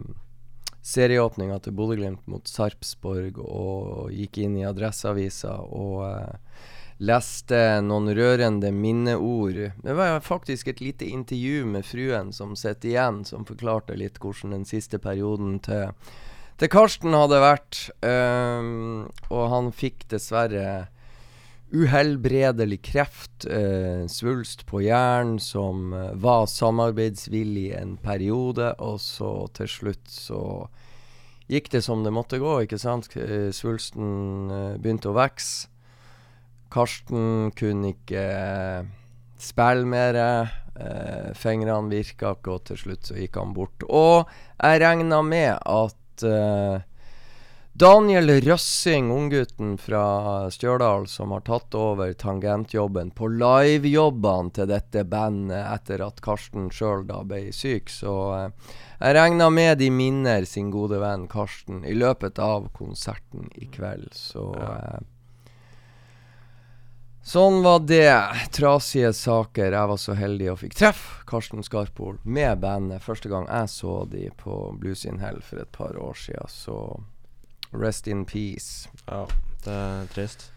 serieåpninga 0.81 1.59
til 1.61 1.75
Bodø-Glimt 1.77 2.25
mot 2.31 2.49
Sarpsborg 2.49 3.37
og 3.43 4.09
gikk 4.15 4.41
inn 4.41 4.57
i 4.57 4.65
Adresseavisa 4.65 5.59
og 5.61 6.01
uh, 6.07 6.63
leste 6.99 7.59
noen 7.85 8.09
rørende 8.17 8.71
minneord. 8.75 9.59
Det 9.83 9.95
var 9.95 10.19
faktisk 10.25 10.71
et 10.71 10.81
lite 10.83 11.07
intervju 11.07 11.67
med 11.69 11.85
fruen 11.87 12.33
som 12.35 12.57
sitter 12.59 12.89
igjen, 12.91 13.21
som 13.27 13.45
forklarte 13.47 13.97
litt 13.99 14.19
hvordan 14.19 14.57
den 14.57 14.65
siste 14.67 14.99
perioden 14.99 15.59
til, 15.63 15.93
til 16.59 16.71
Karsten 16.71 17.15
hadde 17.15 17.43
vært. 17.43 17.85
Um, 18.03 19.05
og 19.29 19.45
han 19.53 19.71
fikk 19.75 20.09
dessverre 20.11 20.89
uhelbredelig 21.71 22.81
kreft, 22.81 23.45
eh, 23.45 24.07
svulst 24.09 24.65
på 24.65 24.81
hjernen, 24.81 25.39
som 25.39 25.93
eh, 25.93 26.11
var 26.13 26.47
samarbeidsvillig 26.49 27.71
en 27.77 27.97
periode, 28.01 28.73
og 28.79 28.99
så 29.03 29.47
til 29.53 29.69
slutt 29.69 30.09
så 30.09 30.41
gikk 31.49 31.69
det 31.73 31.83
som 31.85 32.03
det 32.05 32.13
måtte 32.13 32.41
gå, 32.41 32.55
ikke 32.65 32.79
sant. 32.81 33.09
Eh, 33.17 33.49
svulsten 33.55 34.49
eh, 34.53 34.79
begynte 34.81 35.11
å 35.11 35.17
vokse. 35.17 35.69
Karsten 36.69 37.49
kunne 37.57 37.95
ikke 37.95 38.25
spille 39.41 39.87
mer. 39.89 40.19
Eh, 40.79 41.31
fingrene 41.35 41.91
virka 41.91 42.35
ikke, 42.37 42.53
og 42.53 42.67
til 42.69 42.77
slutt 42.83 43.09
så 43.09 43.17
gikk 43.17 43.39
han 43.41 43.55
bort. 43.55 43.83
Og 43.89 44.29
jeg 44.61 44.81
regna 44.83 45.21
med 45.25 45.57
at 45.57 46.25
eh, 46.27 46.85
Daniel 47.79 48.41
Røssing, 48.41 49.11
unggutten 49.11 49.77
fra 49.77 50.49
Stjørdal, 50.51 51.05
som 51.07 51.31
har 51.31 51.45
tatt 51.47 51.75
over 51.79 52.11
tangentjobben 52.13 53.13
på 53.15 53.29
livejobbene 53.31 54.51
til 54.51 54.65
dette 54.67 55.05
bandet 55.07 55.61
etter 55.63 56.01
at 56.03 56.17
Karsten 56.19 56.65
sjøl 56.75 57.05
da 57.07 57.21
ble 57.23 57.53
syk. 57.55 57.87
Så 57.87 58.15
eh, 58.35 58.73
jeg 58.99 59.15
regner 59.15 59.53
med 59.55 59.79
de 59.79 59.87
minner 59.95 60.43
sin 60.43 60.73
gode 60.73 60.99
venn 60.99 61.23
Karsten 61.31 61.85
i 61.87 61.93
løpet 61.95 62.41
av 62.43 62.65
konserten 62.75 63.47
i 63.55 63.69
kveld. 63.71 64.09
Så 64.11 64.49
ja. 64.59 64.97
Sånn 67.23 67.61
var 67.63 67.85
det. 67.87 68.11
Trasige 68.59 69.13
saker. 69.15 69.71
Jeg 69.77 69.91
var 69.93 70.01
så 70.03 70.17
heldig 70.19 70.49
og 70.51 70.59
fikk 70.65 70.75
treffe 70.81 71.23
Karsten 71.31 71.63
Skarpol 71.63 72.19
med 72.27 72.59
bandet 72.59 73.07
første 73.07 73.31
gang 73.31 73.47
jeg 73.47 73.71
så 73.71 74.01
de 74.11 74.25
på 74.43 74.57
Blues 74.83 75.05
in 75.07 75.23
Hell 75.23 75.39
for 75.39 75.63
et 75.63 75.71
par 75.71 75.95
år 75.95 76.19
siden. 76.25 76.51
Så 76.51 76.81
rest 77.71 78.07
in 78.07 78.25
peace. 78.25 78.89
Ja, 79.07 79.25
det 79.65 79.75
er 79.75 80.09
trist. 80.13 80.49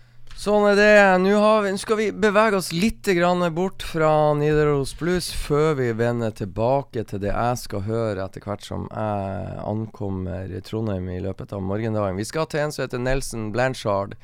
Sånn 0.43 0.65
er 0.67 0.79
det. 0.79 0.93
Nå 1.23 1.37
har 1.39 1.61
vi, 1.63 1.71
nå 1.75 1.79
skal 1.79 1.99
vi 2.01 2.07
bevege 2.11 2.57
oss 2.59 2.73
litt 2.75 3.07
grann 3.15 3.45
bort 3.55 3.85
fra 3.85 4.33
Nidaros 4.35 4.95
Blues 4.99 5.29
før 5.37 5.77
vi 5.79 5.91
vender 5.95 6.33
tilbake 6.35 7.05
til 7.07 7.21
det 7.23 7.31
jeg 7.31 7.61
skal 7.61 7.85
høre 7.87 8.25
etter 8.25 8.43
hvert 8.43 8.65
som 8.65 8.89
jeg 8.89 9.59
ankommer 9.61 10.51
Trondheim 10.67 11.11
i 11.13 11.21
løpet 11.23 11.53
av 11.53 11.63
morgendagen. 11.63 12.19
Vi 12.19 12.27
skal 12.27 12.49
til 12.51 12.65
en 12.65 12.75
som 12.75 12.87
heter 12.87 13.05
Nelson 13.05 13.51
Blanchard. 13.55 14.17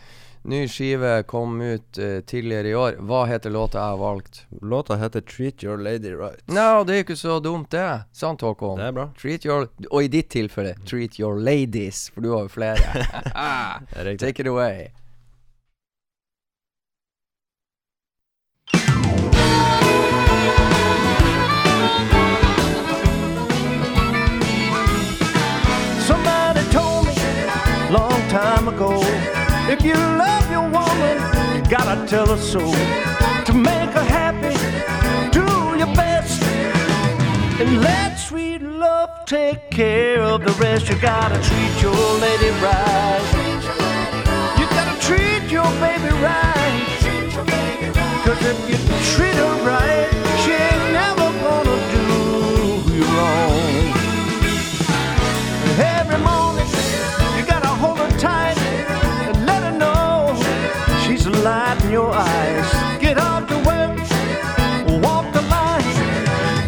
Ny 0.48 0.68
skive 0.68 1.22
kom 1.22 1.60
ut 1.60 1.98
uh, 1.98 2.20
tidligere 2.20 2.68
i 2.68 2.74
år. 2.74 2.92
Hva 3.04 3.24
heter 3.28 3.50
låta 3.50 3.78
jeg 3.78 3.84
har 3.84 3.96
valgt? 3.96 4.46
Låta 4.62 4.96
heter 4.96 5.20
'Treat 5.20 5.64
Your 5.64 5.76
Lady 5.76 6.14
Right'. 6.14 6.40
No, 6.46 6.84
det 6.84 6.94
er 6.94 7.04
ikke 7.04 7.16
så 7.16 7.40
dumt, 7.40 7.70
det. 7.70 8.00
Sant, 8.12 8.40
Håkon? 8.40 8.78
Det 8.78 8.86
er 8.86 8.92
bra. 8.92 9.10
Treat 9.18 9.44
your 9.44 9.68
Og 9.90 10.04
i 10.04 10.08
ditt 10.08 10.30
tilfelle, 10.30 10.74
treat 10.86 11.20
your 11.20 11.36
ladies, 11.36 12.10
for 12.14 12.20
du 12.20 12.32
har 12.32 12.40
jo 12.40 12.48
flere. 12.48 14.16
Take 14.18 14.40
it 14.40 14.46
away. 14.46 14.88
Somebody 26.08 26.64
told 26.72 27.06
me 27.06 27.92
long 27.92 28.20
time 28.32 28.68
ago, 28.68 28.96
if 29.68 29.84
you 29.84 29.92
love 29.92 30.37
your 30.58 30.70
woman, 30.70 31.16
you 31.54 31.62
gotta 31.70 32.06
tell 32.06 32.26
her 32.26 32.36
so. 32.36 32.60
To 33.48 33.54
make 33.54 33.90
her 33.98 34.06
happy, 34.20 34.56
do 35.30 35.46
your 35.80 35.92
best, 35.94 36.42
and 37.60 37.80
let 37.80 38.18
sweet 38.18 38.60
love 38.62 39.10
take 39.26 39.70
care 39.70 40.20
of 40.20 40.44
the 40.44 40.52
rest. 40.64 40.88
You 40.88 40.96
gotta 41.00 41.38
treat 41.48 41.74
your 41.86 42.04
lady 42.24 42.50
right. 42.66 43.26
You 44.58 44.66
gotta 44.76 44.96
treat 45.08 45.44
your 45.50 45.70
baby 45.84 46.12
right. 46.28 46.86
Cause 48.24 48.42
if 48.52 48.58
you 48.70 48.76
treat 49.12 49.36
her 49.44 49.54
right, 49.64 50.17
light 61.42 61.82
in 61.84 61.90
your 61.90 62.10
eyes. 62.12 62.68
Get 63.00 63.18
out 63.18 63.48
to 63.48 63.56
work, 63.70 63.96
walk 65.04 65.26
the 65.32 65.42
line, 65.42 65.96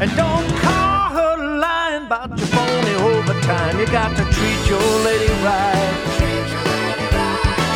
and 0.00 0.10
don't 0.16 0.48
call 0.64 1.10
her 1.18 1.36
lying 1.58 2.06
about 2.06 2.30
your 2.38 2.46
phony 2.54 2.94
overtime. 3.10 3.78
You 3.80 3.86
got 3.86 4.16
to 4.16 4.24
treat 4.36 4.60
your 4.68 4.88
lady 5.08 5.32
right. 5.42 5.90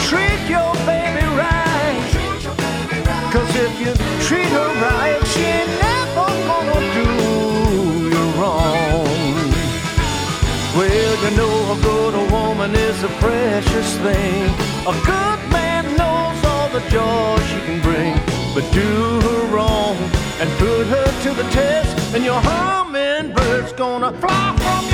Treat 0.08 0.40
your 0.48 0.72
baby 0.90 1.24
right. 1.42 2.04
Cause 3.32 3.50
if 3.66 3.72
you 3.82 3.92
treat 4.26 4.50
her 4.58 4.70
right, 4.86 5.20
she 5.32 5.40
ain't 5.40 5.72
never 5.88 6.28
gonna 6.50 6.80
do 7.00 7.08
you 8.12 8.24
wrong. 8.38 9.06
Well, 10.76 11.14
you 11.24 11.36
know 11.36 11.56
a 11.72 11.78
good 11.90 12.14
woman 12.30 12.74
is 12.74 13.02
a 13.02 13.08
precious 13.24 13.96
thing. 13.98 14.44
A 14.86 14.94
good 15.06 15.40
man 15.50 15.73
the 16.74 16.80
joy 16.90 17.38
she 17.46 17.60
can 17.66 17.80
bring. 17.82 18.14
But 18.52 18.68
do 18.72 18.80
her 18.80 19.54
wrong 19.54 19.96
and 20.40 20.50
put 20.58 20.86
her 20.88 21.06
to 21.22 21.30
the 21.32 21.48
test, 21.50 22.14
and 22.14 22.24
your 22.24 22.40
hummingbird's 22.40 23.72
gonna 23.74 24.12
fly 24.18 24.56
from 24.58 24.90
your 24.90 24.93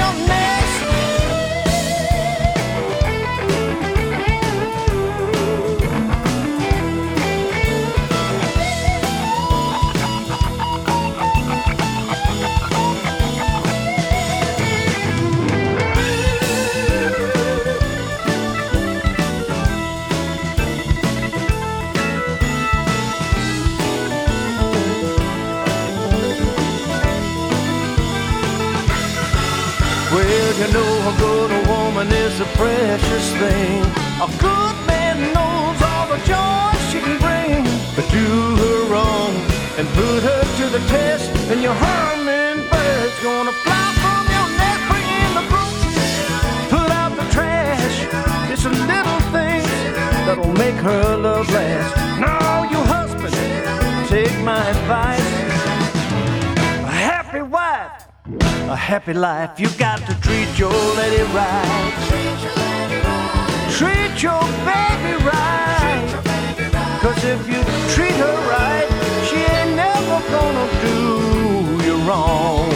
good 31.21 31.53
woman 31.69 32.09
is 32.09 32.41
a 32.41 32.49
precious 32.57 33.27
thing. 33.43 33.83
A 34.27 34.29
good 34.49 34.77
man 34.89 35.17
knows 35.37 35.79
all 35.91 36.07
the 36.15 36.21
joy 36.33 36.71
she 36.91 36.99
can 37.07 37.17
bring. 37.27 37.63
But 37.97 38.07
do 38.11 38.27
her 38.63 38.79
wrong 38.93 39.33
and 39.79 39.87
put 40.01 40.21
her 40.29 40.43
to 40.59 40.65
the 40.77 40.83
test, 40.89 41.29
and 41.53 41.61
your 41.67 41.77
hummingbird's 41.85 43.19
gonna 43.23 43.55
fly 43.65 43.87
from 44.03 44.23
your 44.37 44.49
nest. 44.61 44.83
Bring 44.91 45.09
in 45.23 45.31
the 45.39 45.45
put 46.75 46.91
out 47.01 47.13
the 47.21 47.27
trash. 47.37 47.97
It's 48.53 48.65
a 48.65 48.75
little 48.93 49.21
thing 49.35 49.65
that'll 50.27 50.57
make 50.65 50.79
her 50.91 51.17
love 51.17 51.49
last. 51.51 51.93
Now, 52.19 52.65
you 52.73 52.81
husband, 52.95 53.35
take 54.09 54.37
my 54.51 54.63
advice. 54.75 55.40
a 58.71 58.77
happy 58.77 59.13
life. 59.13 59.59
You 59.59 59.69
got 59.79 59.99
to 60.07 60.15
treat 60.21 60.57
your 60.57 60.73
lady 60.95 61.25
right. 61.35 61.93
Treat 63.79 64.23
your 64.23 64.43
baby 64.63 65.15
right. 65.27 66.07
Cause 67.03 67.25
if 67.25 67.41
you 67.49 67.61
treat 67.95 68.17
her 68.25 68.37
right, 68.55 68.87
she 69.27 69.39
ain't 69.57 69.75
never 69.75 70.19
gonna 70.31 70.69
do 70.87 70.99
you 71.85 71.97
wrong. 72.09 72.71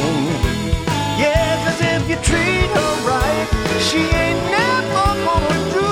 Yeah, 1.22 1.62
cause 1.64 1.80
if 1.80 2.02
you 2.10 2.16
treat 2.30 2.70
her 2.78 2.94
right, 3.06 3.46
she 3.78 4.00
ain't 4.22 4.42
never 4.50 5.06
gonna 5.26 5.58
do 5.74 5.83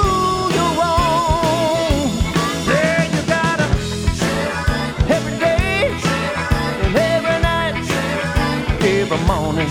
morning. 9.26 9.68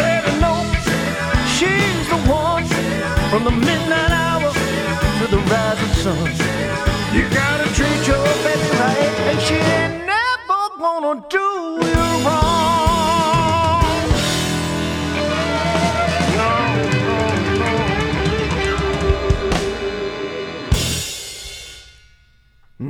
Let 0.00 0.24
her 0.24 0.40
know 0.40 0.60
she's 1.56 2.06
the 2.08 2.20
one 2.30 2.64
from 3.30 3.44
the 3.44 3.50
midnight 3.50 4.10
hour 4.10 4.52
to 5.18 5.26
the 5.34 5.38
rising 5.50 5.94
sun. 6.02 6.30
You 7.14 7.28
got 7.30 7.49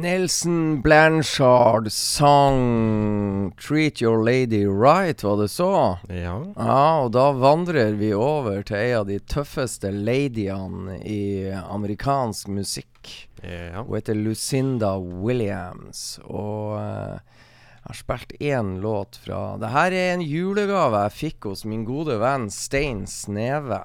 Nelson 0.00 0.80
Blanchard 0.80 1.92
sang 1.92 3.52
'Treat 3.52 4.00
Your 4.00 4.24
Lady 4.24 4.64
Right', 4.66 5.22
var 5.22 5.36
det 5.36 5.48
så? 5.48 5.98
Ja. 6.08 6.44
Ja, 6.56 7.00
og 7.04 7.12
da 7.12 7.26
vandrer 7.36 7.92
vi 8.00 8.14
over 8.16 8.62
til 8.64 8.78
ei 8.78 8.94
av 8.96 9.04
de 9.10 9.18
tøffeste 9.20 9.90
ladyene 9.92 10.96
i 11.04 11.50
amerikansk 11.52 12.48
musikk. 12.48 13.28
ja. 13.42 13.82
Hun 13.82 13.94
heter 13.98 14.16
Lucinda 14.16 14.94
Williams, 14.98 16.18
og 16.24 16.78
uh, 16.80 17.20
jeg 17.20 17.88
har 17.90 17.98
spilt 17.98 18.32
én 18.40 18.78
låt 18.80 19.20
fra 19.20 19.58
Det 19.60 19.68
her 19.68 19.92
er 19.92 20.14
en 20.14 20.24
julegave 20.24 21.02
jeg 21.08 21.16
fikk 21.18 21.50
hos 21.50 21.64
min 21.64 21.84
gode 21.84 22.16
venn 22.20 22.48
Stein 22.50 23.04
Sneve. 23.06 23.82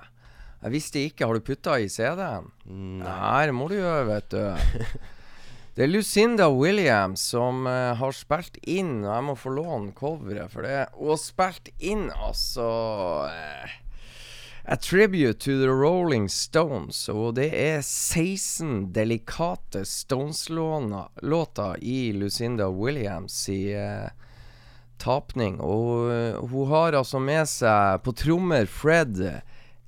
Jeg 0.64 0.72
visste 0.72 1.04
ikke. 1.04 1.28
Har 1.28 1.34
du 1.36 1.44
putta 1.44 1.76
i 1.80 1.90
CD-en? 1.92 2.48
Nei, 3.04 3.46
det 3.46 3.54
må 3.54 3.68
du 3.68 3.76
gjøre, 3.76 4.08
vet 4.08 4.32
du. 4.32 5.04
Det 5.76 5.84
er 5.84 5.92
Lucinda 5.92 6.48
Williams 6.48 7.20
som 7.34 7.66
uh, 7.68 7.92
har 8.00 8.14
spilt 8.16 8.56
inn 8.64 9.02
Og 9.04 9.10
jeg 9.12 9.24
må 9.28 9.34
få 9.36 9.52
låne 9.58 9.92
coveret 9.92 10.54
for 10.54 10.64
det. 10.64 10.86
Har 10.96 11.20
spilt 11.20 11.68
inn 11.84 12.08
altså 12.16 12.68
uh, 13.28 13.74
A 14.66 14.78
tribute 14.82 15.38
to 15.44 15.60
the 15.60 15.70
Rolling 15.70 16.30
Stones. 16.32 17.10
Og 17.12 17.36
det 17.38 17.52
er 17.54 17.84
16 17.84 18.94
delikate 18.96 19.84
Stones-låter 19.86 21.84
i 21.84 22.14
Lucinda 22.16 22.70
Williams 22.72 23.36
i 23.52 23.76
uh, 23.76 24.08
tapning. 24.98 25.60
Og 25.62 26.10
eh, 26.12 26.40
hun 26.50 26.72
har 26.72 26.98
altså 26.98 27.20
med 27.22 27.46
seg 27.52 28.02
på 28.06 28.16
trommer 28.18 28.66
Fred 28.66 29.20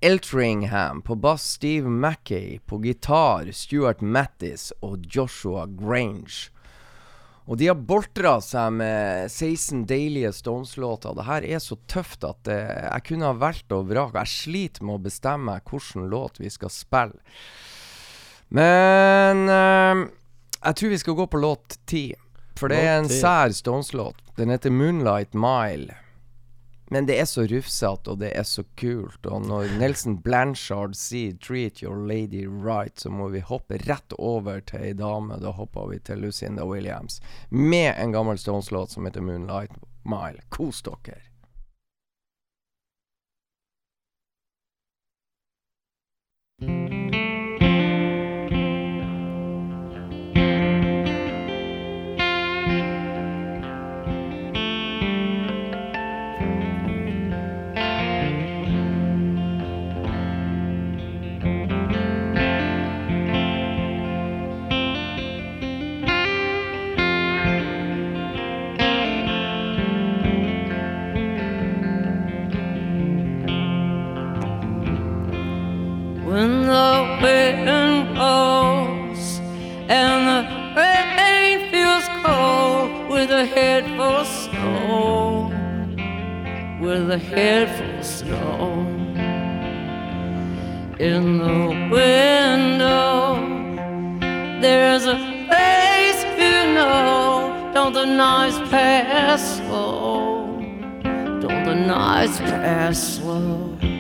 Eltringham, 0.02 1.02
på 1.02 1.16
bass 1.16 1.44
Steve 1.58 1.90
Mackey, 1.90 2.60
på 2.66 2.78
gitar 2.84 3.52
Stuart 3.52 4.02
Mattis 4.02 4.70
og 4.86 5.06
Joshua 5.10 5.66
Grange. 5.66 6.52
Og 7.48 7.58
de 7.58 7.70
har 7.70 7.80
boltra 7.80 8.36
seg 8.44 8.76
med 8.76 9.32
16 9.32 9.86
deilige 9.88 10.34
Stones-låter. 10.36 11.16
Det 11.16 11.26
her 11.30 11.48
er 11.48 11.62
så 11.64 11.80
tøft 11.88 12.28
at 12.28 12.42
det, 12.46 12.60
jeg 12.60 13.06
kunne 13.08 13.30
ha 13.30 13.40
valgt 13.40 13.72
og 13.72 13.88
vraka. 13.88 14.26
Jeg 14.26 14.34
sliter 14.34 14.84
med 14.84 15.00
å 15.00 15.04
bestemme 15.08 15.56
hvilken 15.64 16.10
låt 16.12 16.42
vi 16.44 16.52
skal 16.52 16.74
spille. 16.74 17.16
Men 18.52 19.48
eh, 19.50 20.08
jeg 20.60 20.80
tror 20.80 20.92
vi 20.92 21.00
skal 21.06 21.18
gå 21.18 21.30
på 21.32 21.42
låt 21.42 21.80
ti. 21.88 22.10
For 22.60 22.74
det 22.74 22.84
er 22.84 23.00
en 23.00 23.10
sær 23.10 23.56
Stones-låt. 23.56 24.20
Den 24.36 24.52
heter 24.52 24.70
'Moonlight 24.70 25.32
Mile'. 25.34 25.96
Men 26.89 27.08
det 27.08 27.17
er 27.19 27.26
så 27.28 27.43
rufsete, 27.52 28.13
og 28.13 28.21
det 28.21 28.32
er 28.38 28.45
så 28.47 28.63
kult. 28.80 29.26
Og 29.28 29.43
når 29.47 29.73
Nelson 29.80 30.17
Blanchard 30.23 30.95
sier 30.95 31.34
'treat 31.34 31.84
your 31.84 31.97
lady 32.08 32.47
right', 32.47 33.00
så 33.00 33.10
må 33.10 33.28
vi 33.28 33.39
hoppe 33.39 33.78
rett 33.88 34.13
over 34.17 34.60
til 34.60 34.80
ei 34.80 34.93
dame. 34.93 35.39
Da 35.39 35.52
hopper 35.52 35.88
vi 35.91 36.00
til 36.00 36.23
Lucinda 36.23 36.65
Williams 36.65 37.21
med 37.50 37.93
en 37.97 38.12
gammel 38.12 38.38
Stones-låt 38.38 38.91
som 38.91 39.06
heter 39.06 39.21
'Moonlight 39.21 39.76
Mile'. 40.06 40.47
Kos 40.50 40.82
dere. 40.82 41.21
When 76.48 76.62
the 76.62 77.20
wind 77.22 78.16
blows 78.16 79.40
and 79.90 80.20
the 80.30 80.42
rain 80.80 81.70
feels 81.72 82.08
cold 82.24 83.10
with 83.10 83.30
a 83.32 83.46
head 83.46 83.84
full 83.98 84.16
of 84.24 84.28
snow, 84.28 85.52
with 86.80 87.12
a 87.12 87.18
head 87.18 87.68
full 87.78 88.00
of 88.00 88.06
snow. 88.06 88.86
In 91.00 91.40
the 91.40 91.90
window, 91.92 93.36
there's 94.62 95.06
a 95.06 95.18
face 95.50 96.24
you 96.40 96.60
know. 96.76 97.72
Don't 97.74 97.92
the 97.92 98.06
nights 98.06 98.58
pass 98.70 99.58
slow? 99.58 100.62
Don't 101.04 101.66
the 101.66 101.76
nights 101.76 102.40
pass 102.40 103.18
slow? 103.18 103.97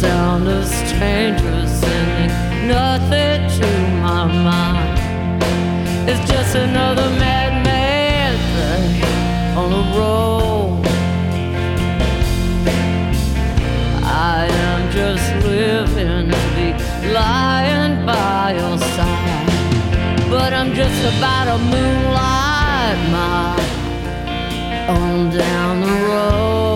Sound 0.00 0.46
of 0.46 0.64
strangers 0.64 1.70
sending 1.80 2.68
nothing 2.68 3.40
to 3.58 3.68
my 4.00 4.26
mind. 4.26 4.98
It's 6.08 6.24
just 6.30 6.54
another 6.54 7.08
madman 7.18 8.36
thing 8.54 9.02
on 9.60 9.68
the 9.76 9.84
road. 9.98 10.86
I 14.04 14.46
am 14.66 14.80
just 14.92 15.28
living 15.44 16.30
to 16.30 16.42
be 16.56 16.68
lying 17.12 18.06
by 18.06 18.54
your 18.60 18.78
side. 18.94 20.30
But 20.30 20.52
I'm 20.52 20.74
just 20.74 21.00
about 21.12 21.46
a 21.56 21.58
moonlight 21.72 23.00
mile 23.14 23.60
on 24.96 25.36
down 25.36 25.80
the 25.80 25.94
road. 26.06 26.67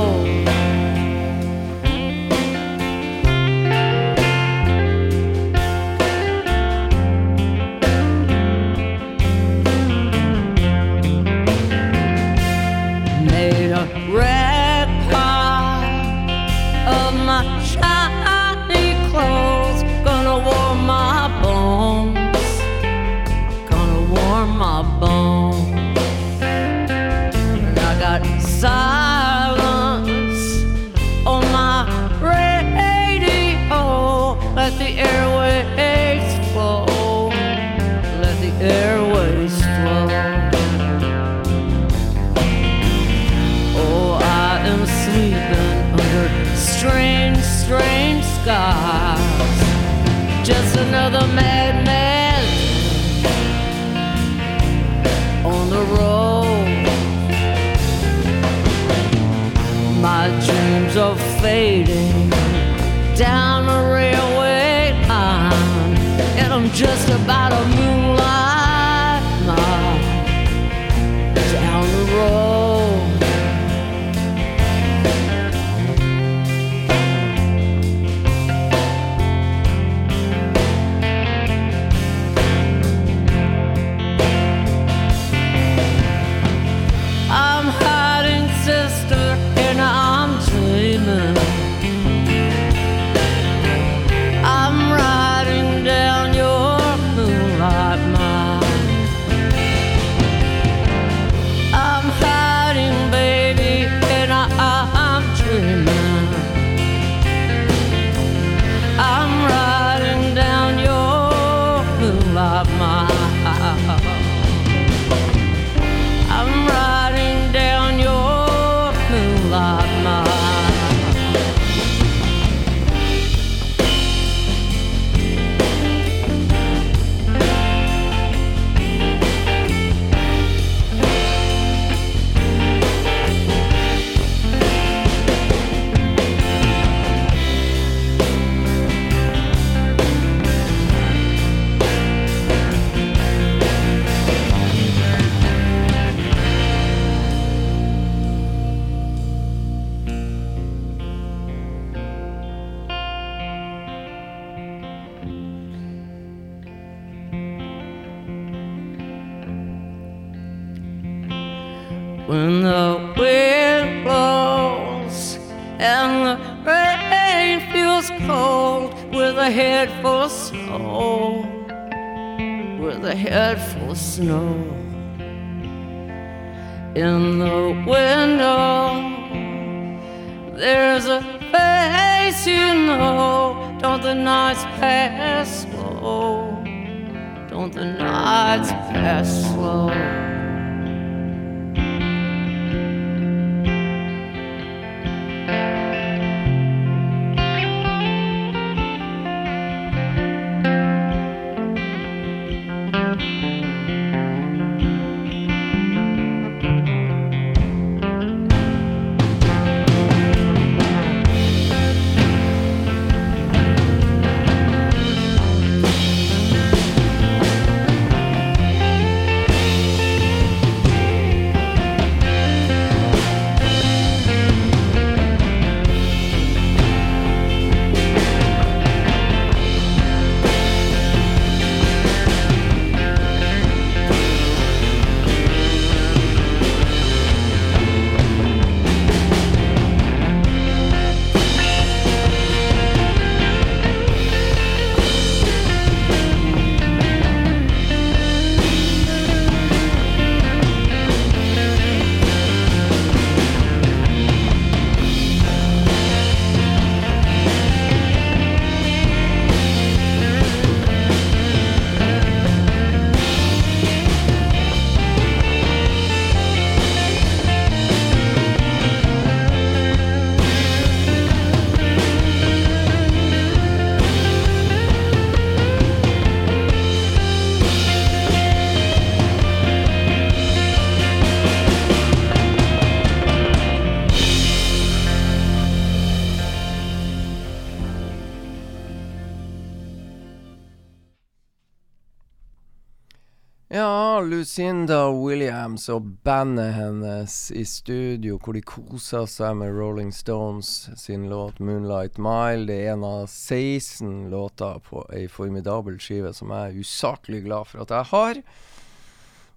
Williams 295.83 295.89
og 295.91 296.23
bandet 296.25 296.75
hennes 296.75 297.51
i 297.51 297.65
studio, 297.65 298.39
hvor 298.39 298.55
de 298.55 298.63
koser 298.63 299.27
seg 299.27 299.57
med 299.57 299.73
Rolling 299.75 300.13
Stones 300.13 300.91
sin 300.97 301.29
låt 301.29 301.59
'Moonlight 301.59 302.19
Mile'. 302.19 302.67
Det 302.67 302.87
er 302.87 302.93
en 302.93 303.05
av 303.05 303.27
16 303.27 304.31
låter 304.31 304.81
på 304.81 305.05
ei 305.13 305.27
formidabel 305.29 305.99
skive 305.99 306.33
som 306.35 306.51
jeg 306.51 306.71
er 306.71 306.81
usaklig 306.81 307.45
glad 307.45 307.67
for 307.67 307.83
at 307.83 307.91
jeg 307.91 308.05
har. 308.05 308.43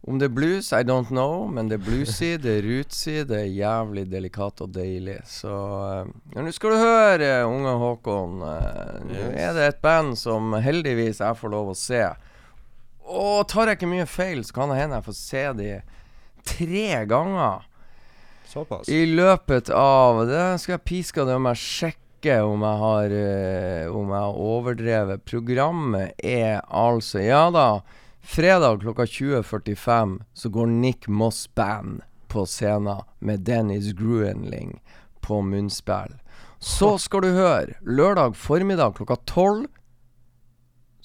Om 0.07 0.19
det 0.19 0.25
er 0.25 0.35
blues, 0.35 0.71
I 0.71 0.83
don't 0.83 1.07
know, 1.09 1.47
men 1.47 1.67
det 1.67 1.79
er 1.79 1.85
bluesy, 1.85 2.37
det 2.37 2.59
er 2.59 2.61
rootsy, 2.61 3.23
det 3.25 3.39
er 3.39 3.57
jævlig 3.57 4.11
delikat 4.11 4.61
og 4.61 4.69
deilig. 4.73 5.19
Så 5.25 5.49
eh, 5.49 6.05
ja, 6.35 6.41
nå 6.41 6.51
skal 6.51 6.69
du 6.71 6.77
høre, 6.77 7.45
unge 7.45 7.73
Håkon. 7.81 8.41
eh, 8.41 9.01
Nå 9.09 9.31
er 9.33 9.53
det 9.53 9.67
et 9.67 9.81
band 9.81 10.15
som 10.17 10.53
heldigvis 10.53 11.19
jeg 11.21 11.35
får 11.37 11.49
lov 11.49 11.69
å 11.69 11.75
se. 11.75 12.05
Og 13.05 13.47
tar 13.47 13.67
jeg 13.67 13.77
ikke 13.77 13.89
mye 13.89 14.05
feil, 14.05 14.43
så 14.45 14.53
kan 14.53 14.69
det 14.69 14.77
hende 14.77 14.95
jeg 14.95 15.05
får 15.09 15.17
se 15.17 15.53
de 15.57 15.81
tre 16.45 17.05
ganger 17.09 17.65
Såpass. 18.47 18.89
i 18.89 19.05
løpet 19.05 19.69
av 19.69 20.23
Det 20.29 20.47
skal 20.61 20.77
jeg 20.77 20.85
piske 20.87 21.25
det 21.27 21.35
om 21.35 21.49
jeg 21.51 21.61
sjekker 21.61 22.45
om 22.45 22.63
jeg 22.65 22.81
har 22.81 23.13
uh, 23.13 23.93
Om 23.93 24.09
jeg 24.09 24.23
har 24.23 24.39
overdrevet. 24.41 25.25
Programmet 25.29 26.15
er 26.25 26.61
altså 26.69 27.21
Ja 27.21 27.49
da. 27.53 27.83
Fredag 28.25 28.81
klokka 28.81 29.05
20.45 29.05 30.15
så 30.33 30.49
går 30.49 30.71
Nick 30.71 31.07
Moss 31.07 31.45
Band 31.53 32.01
på 32.27 32.47
scenen 32.49 33.03
med 33.19 33.45
Dennis 33.45 33.91
Gruenling 33.93 34.79
på 35.21 35.41
munnspill. 35.45 36.17
Så 36.59 36.95
skal 36.97 37.21
du 37.21 37.35
høre, 37.35 37.75
lørdag 37.85 38.33
formiddag 38.35 38.95
klokka 38.97 39.19
12 39.29 39.67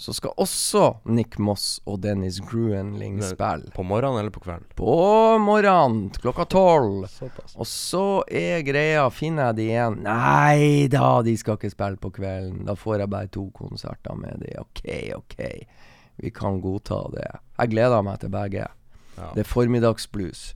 så 0.01 0.15
skal 0.17 0.33
også 0.41 0.85
Nick 1.13 1.37
Moss 1.39 1.83
og 1.85 1.99
Dennis 2.01 2.39
Gruenling 2.41 3.19
spille. 3.21 3.69
På 3.75 3.85
morgenen 3.85 4.23
eller 4.23 4.33
på 4.33 4.41
kvelden? 4.41 4.65
På 4.79 4.95
morgenen 5.45 6.07
klokka 6.17 6.47
tolv. 6.49 7.05
Og 7.53 7.69
så 7.69 8.05
er 8.25 8.65
greia 8.65 9.03
Finner 9.13 9.51
jeg 9.51 9.59
de 9.59 9.67
igjen? 9.69 9.99
Nei 10.07 10.89
da, 10.89 11.19
de 11.27 11.35
skal 11.37 11.61
ikke 11.61 11.73
spille 11.75 12.01
på 12.01 12.13
kvelden. 12.17 12.63
Da 12.65 12.79
får 12.81 13.03
jeg 13.03 13.13
bare 13.13 13.29
to 13.37 13.45
konserter 13.53 14.17
med 14.17 14.41
de. 14.41 14.55
OK, 14.63 14.81
OK. 15.19 15.37
Vi 16.25 16.33
kan 16.33 16.63
godta 16.65 17.03
det. 17.13 17.29
Jeg 17.61 17.75
gleder 17.75 18.01
meg 18.07 18.23
til 18.25 18.33
begge. 18.33 18.71
Ja. 19.21 19.31
Det 19.37 19.45
er 19.45 19.53
formiddagsblues. 19.53 20.55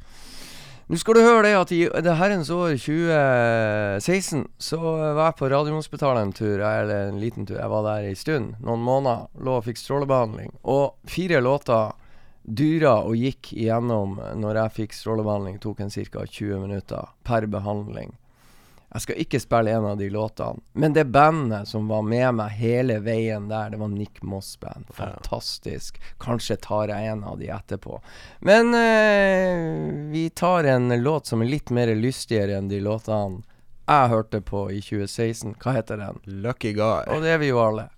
Nå 0.94 0.98
skal 1.00 1.16
du 1.18 1.24
høre 1.26 1.40
det 1.42 1.56
at 1.58 1.70
i 1.74 1.78
det 2.06 2.12
herrens 2.20 2.52
år 2.54 2.76
2016 2.78 4.44
så 4.62 4.76
var 4.78 5.24
jeg 5.24 5.34
på 5.40 5.48
Radiumhospitalet 5.50 6.22
en 6.22 6.34
tur, 6.38 6.60
eller 6.62 7.08
en 7.08 7.18
liten 7.18 7.48
tur. 7.48 7.56
Jeg 7.58 7.72
var 7.72 7.82
der 7.82 8.06
ei 8.06 8.14
stund, 8.14 8.52
noen 8.62 8.84
måneder. 8.86 9.24
Lå 9.42 9.56
og 9.58 9.64
fikk 9.66 9.80
strålebehandling. 9.80 10.52
Og 10.70 10.94
fire 11.10 11.40
låter 11.42 11.96
dyra 12.46 13.00
og 13.08 13.18
gikk 13.18 13.50
igjennom 13.56 14.20
når 14.38 14.60
jeg 14.60 14.74
fikk 14.76 14.94
strålebehandling. 14.94 15.58
Tok 15.64 15.82
en 15.82 15.90
ca. 15.90 16.22
20 16.30 16.62
minutter 16.62 17.10
per 17.26 17.48
behandling. 17.50 18.14
Jeg 18.94 19.02
skal 19.02 19.22
ikke 19.24 19.40
spille 19.42 19.72
en 19.74 19.86
av 19.90 19.96
de 19.98 20.06
låtene, 20.10 20.62
men 20.78 20.92
det 20.94 21.08
bandet 21.10 21.66
som 21.66 21.88
var 21.90 22.04
med 22.06 22.36
meg 22.38 22.52
hele 22.60 23.00
veien 23.02 23.48
der, 23.50 23.72
det 23.72 23.80
var 23.80 23.90
Nick 23.90 24.20
Moss 24.22 24.52
Band. 24.62 24.86
Fantastisk. 24.94 25.98
Kanskje 26.22 26.56
tar 26.62 26.92
jeg 26.92 27.10
en 27.10 27.24
av 27.26 27.40
de 27.40 27.48
etterpå. 27.50 27.98
Men 28.46 28.70
eh, 28.78 30.12
vi 30.14 30.28
tar 30.30 30.70
en 30.70 30.94
låt 31.02 31.26
som 31.26 31.42
er 31.42 31.50
litt 31.56 31.74
mer 31.74 31.90
lystigere 31.98 32.60
enn 32.60 32.70
de 32.70 32.78
låtene 32.86 33.42
jeg 33.84 34.12
hørte 34.14 34.40
på 34.40 34.68
i 34.72 34.78
2016. 34.80 35.58
Hva 35.60 35.74
heter 35.76 35.98
den? 36.00 36.22
Lucky 36.46 36.72
guy. 36.78 37.04
Og 37.10 37.26
det 37.26 37.34
er 37.34 37.42
vi 37.42 37.50
jo 37.50 37.58
alle. 37.60 37.90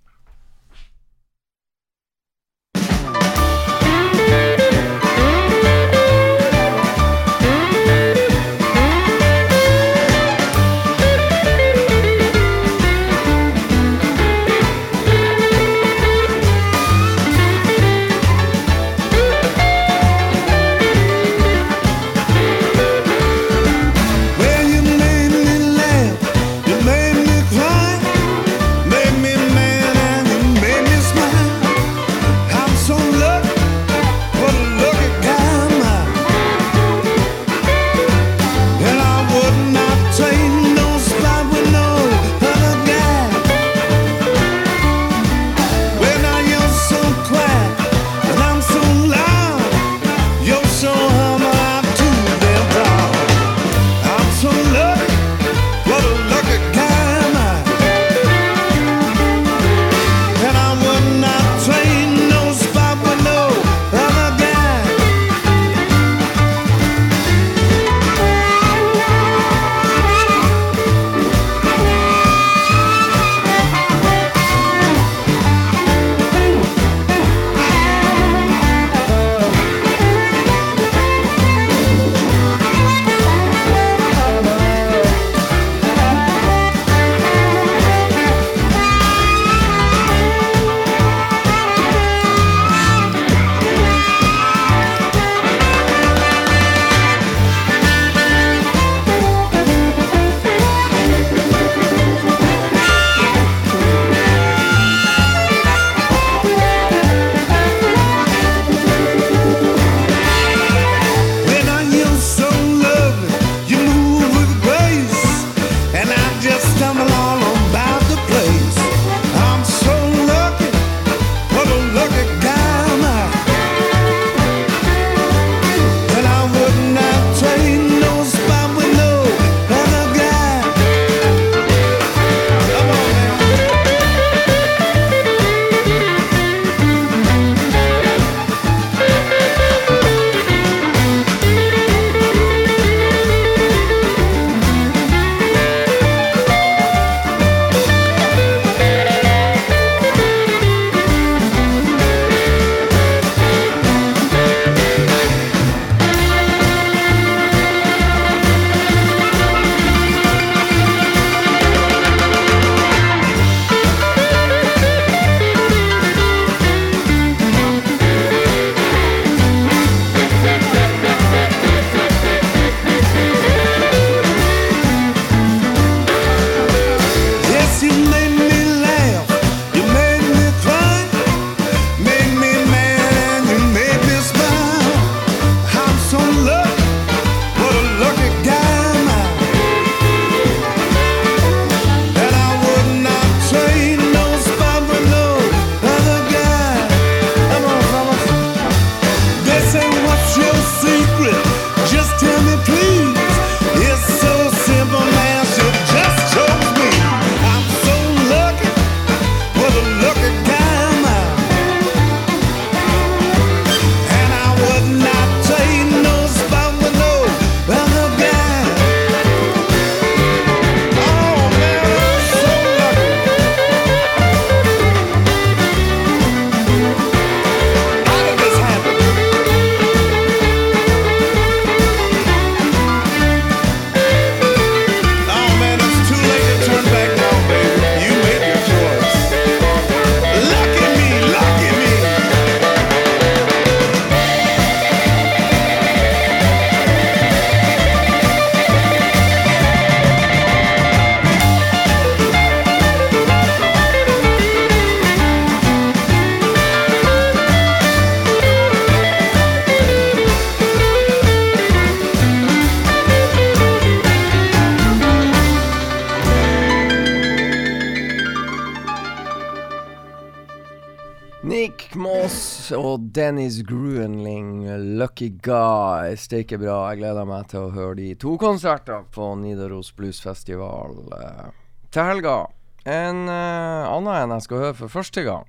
Dennis 272.99 273.63
Gruenling, 273.63 274.67
'Lucky 274.99 275.31
Guy'. 275.31 276.17
Steike 276.17 276.59
bra. 276.59 276.91
Jeg 276.91 277.01
gleder 277.03 277.27
meg 277.29 277.49
til 277.51 277.67
å 277.67 277.73
høre 277.75 277.97
de 277.99 278.15
to 278.21 278.37
konserter 278.41 279.05
på 279.15 279.33
Nidaros 279.41 279.93
Bluesfestival 279.97 280.97
uh, 281.13 281.51
til 281.91 282.09
helga. 282.11 282.39
En 282.87 283.27
uh, 283.29 283.91
annen 283.91 284.13
enn 284.15 284.35
jeg 284.37 284.47
skal 284.47 284.65
høre 284.65 284.79
for 284.81 284.95
første 284.99 285.27
gang. 285.27 285.47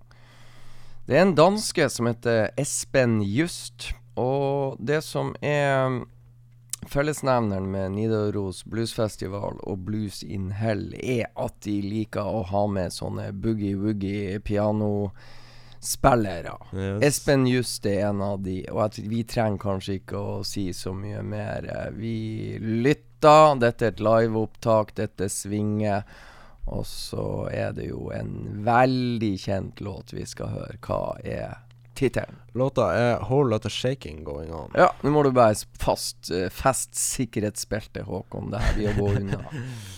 Det 1.08 1.16
er 1.16 1.24
en 1.28 1.38
danske 1.38 1.88
som 1.94 2.10
heter 2.10 2.52
Espen 2.60 3.22
Just. 3.24 3.94
Og 4.18 4.76
det 4.80 5.04
som 5.06 5.36
er 5.46 6.02
fellesnevneren 6.88 7.68
med 7.72 7.92
Nidaros 7.96 8.64
Bluesfestival 8.66 9.60
og 9.64 9.86
Blues 9.86 10.24
in 10.24 10.52
Hell, 10.58 10.90
er 11.00 11.30
at 11.36 11.56
de 11.66 11.80
liker 11.84 12.26
å 12.26 12.44
ha 12.50 12.64
med 12.72 12.96
sånne 12.96 13.30
boogie-woogie 13.36 14.40
pianospillere. 15.88 16.58
Yes. 16.74 17.04
Espen 17.04 17.48
Just 17.48 17.86
er 17.86 18.08
en 18.10 18.22
av 18.22 18.42
de, 18.44 18.64
og 18.72 18.92
vi 18.98 19.24
trenger 19.24 19.58
kanskje 19.62 20.00
ikke 20.02 20.18
å 20.18 20.44
si 20.46 20.72
så 20.74 20.94
mye 20.94 21.22
mer. 21.24 21.66
Eh, 21.66 21.92
Vi 21.92 22.60
lytter, 22.60 23.56
dette 23.60 23.86
er 23.86 23.92
et 23.92 24.00
liveopptak, 24.00 24.96
dette 24.96 25.30
svinger. 25.30 26.04
Og 26.68 26.84
så 26.86 27.48
er 27.52 27.72
det 27.72 27.88
jo 27.90 28.10
en 28.12 28.64
veldig 28.66 29.38
kjent 29.40 29.80
låt 29.80 30.12
vi 30.14 30.26
skal 30.26 30.48
høre. 30.48 30.78
Hva 30.82 31.16
er 31.24 31.58
tittelen? 31.96 32.36
Låta 32.54 32.92
er 32.94 33.20
'Whole 33.24 33.50
Lot 33.50 33.66
of 33.66 33.72
Shaking 33.72 34.24
Going 34.24 34.52
On'. 34.52 34.76
Ja, 34.76 34.92
nå 35.02 35.10
må 35.10 35.24
du 35.24 35.32
bare 35.32 35.56
fast, 35.80 36.30
eh, 36.32 36.50
fest 36.50 36.94
sikkerhetsbeltet, 36.94 38.04
Håkon. 38.04 38.52
Det 38.52 38.60
her 38.60 38.74
blir 38.74 38.90
å 38.90 38.98
gå 39.00 39.16
unna. 39.16 39.46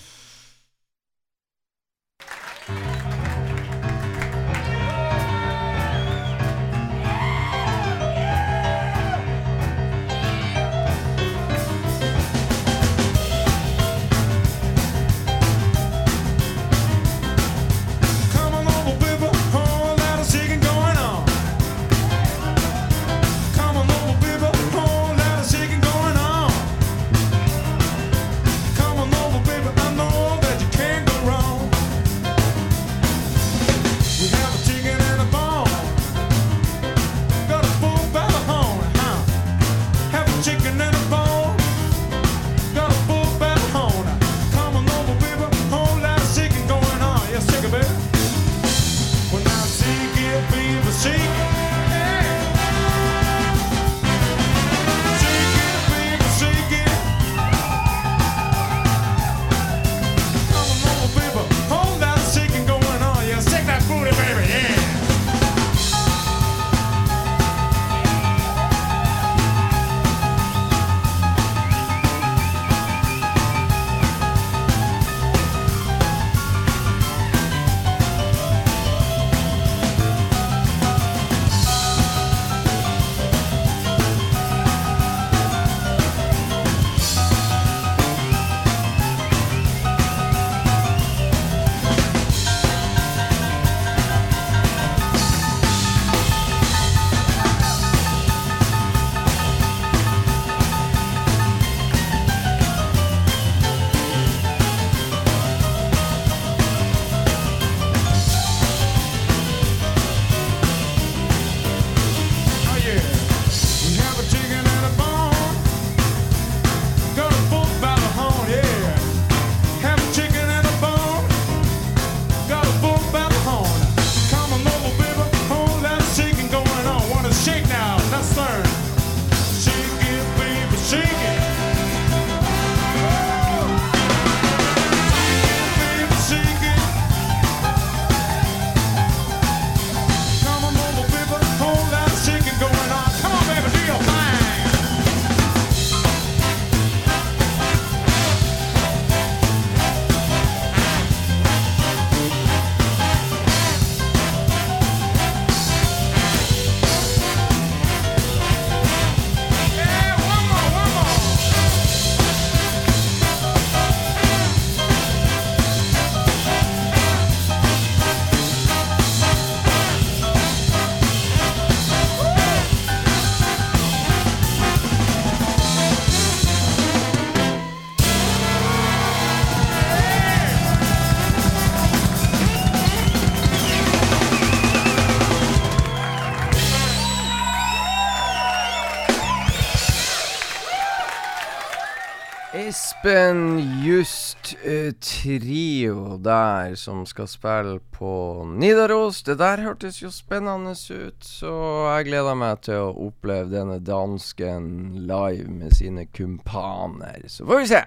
Espen 193.10 193.60
Just 193.84 194.56
uh, 194.66 194.92
Trio 195.00 196.18
der, 196.18 196.76
som 196.76 197.06
skal 197.06 197.28
spille 197.28 197.80
på 197.92 198.44
Nidaros. 198.46 199.24
Det 199.24 199.40
der 199.40 199.64
hørtes 199.66 199.98
jo 200.04 200.12
spennende 200.14 200.76
ut, 200.78 201.24
så 201.26 201.54
jeg 201.96 202.06
gleder 202.06 202.38
meg 202.38 202.62
til 202.68 202.84
å 202.84 203.08
oppleve 203.08 203.50
denne 203.50 203.80
dansken 203.82 204.68
live 205.10 205.48
med 205.50 205.74
sine 205.74 206.06
kumpaner. 206.06 207.26
Så 207.26 207.48
får 207.50 207.64
vi 207.64 207.72
se. 207.72 207.82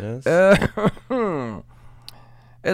Yes. 0.00 0.26
Eh, 0.26 0.66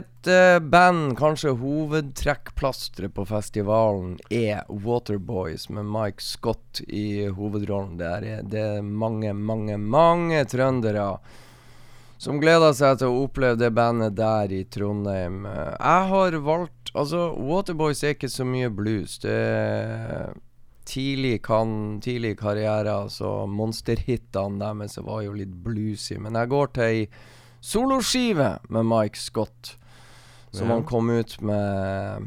Et 0.01 0.31
uh, 0.31 0.57
band, 0.63 1.19
kanskje 1.19 1.53
hovedtrekkplasteret 1.61 3.13
på 3.13 3.27
festivalen, 3.29 4.17
er 4.31 4.65
Waterboys 4.71 5.69
med 5.69 5.85
Mike 5.91 6.25
Scott 6.25 6.81
i 6.89 7.27
hovedrollen. 7.29 7.99
Der 8.01 8.25
er 8.39 8.43
det 8.49 8.67
er 8.79 8.83
mange, 8.89 9.35
mange, 9.37 9.77
mange 9.77 10.45
trøndere 10.49 11.11
som 12.21 12.37
gleder 12.43 12.75
seg 12.77 12.99
til 13.01 13.09
å 13.09 13.23
oppleve 13.25 13.57
det 13.63 13.71
bandet 13.73 14.15
der 14.19 14.53
i 14.53 14.65
Trondheim. 14.69 15.43
Jeg 15.49 16.09
har 16.13 16.37
valgt 16.45 16.77
Altså, 16.91 17.29
Waterboys 17.39 18.01
er 18.03 18.17
ikke 18.17 18.29
så 18.29 18.43
mye 18.45 18.67
blues. 18.75 19.13
Det 19.23 19.31
er 19.31 20.33
tidlig, 20.91 21.37
kan, 21.47 22.01
tidlig 22.03 22.33
karriere, 22.41 22.91
altså 23.05 23.45
monsterhitene 23.47 24.59
deres 24.59 24.99
var 25.07 25.21
jo 25.23 25.37
litt 25.39 25.53
bluesy. 25.63 26.17
Men 26.19 26.35
jeg 26.35 26.51
går 26.51 26.73
til 26.75 26.89
ei 26.89 27.05
soloskive 27.63 28.49
med 28.75 28.89
Mike 28.91 29.21
Scott, 29.23 29.77
som 30.51 30.67
Ja. 30.67 30.75
han 30.75 30.85
kom 30.85 31.11
ut 31.15 31.37
med 31.41 32.27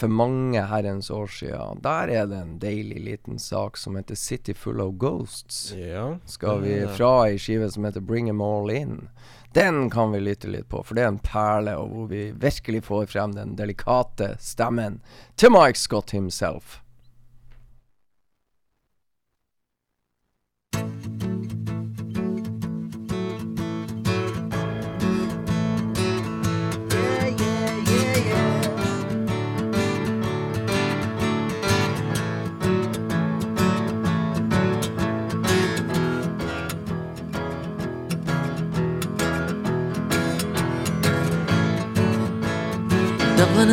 for 0.00 0.08
mange 0.08 0.62
herrens 0.66 1.10
år 1.10 1.26
siden. 1.26 1.82
Der 1.84 2.08
er 2.08 2.26
det 2.26 2.38
en 2.38 2.58
deilig 2.62 3.00
liten 3.04 3.38
sak 3.38 3.76
som 3.76 3.96
heter 3.96 4.14
'City 4.14 4.54
Full 4.56 4.80
of 4.80 4.94
Ghosts'. 4.94 5.74
Ja. 5.76 6.18
Skal 6.26 6.62
vi 6.62 6.86
fra 6.96 7.28
ei 7.28 7.38
skive 7.38 7.70
som 7.70 7.84
heter 7.84 8.00
'Bring 8.00 8.26
Them 8.26 8.40
All 8.40 8.70
In'. 8.70 9.08
Den 9.52 9.90
kan 9.90 10.12
vi 10.12 10.20
lytte 10.20 10.48
litt 10.48 10.68
på, 10.68 10.82
for 10.82 10.94
det 10.94 11.02
er 11.02 11.08
en 11.08 11.18
perle, 11.18 11.76
og 11.76 11.88
hvor 11.88 12.06
vi 12.06 12.30
virkelig 12.30 12.84
får 12.84 13.06
frem 13.06 13.32
den 13.34 13.56
delikate 13.56 14.36
stemmen 14.38 15.00
til 15.36 15.50
Mike 15.50 15.78
Scott 15.78 16.10
himself. 16.10 16.80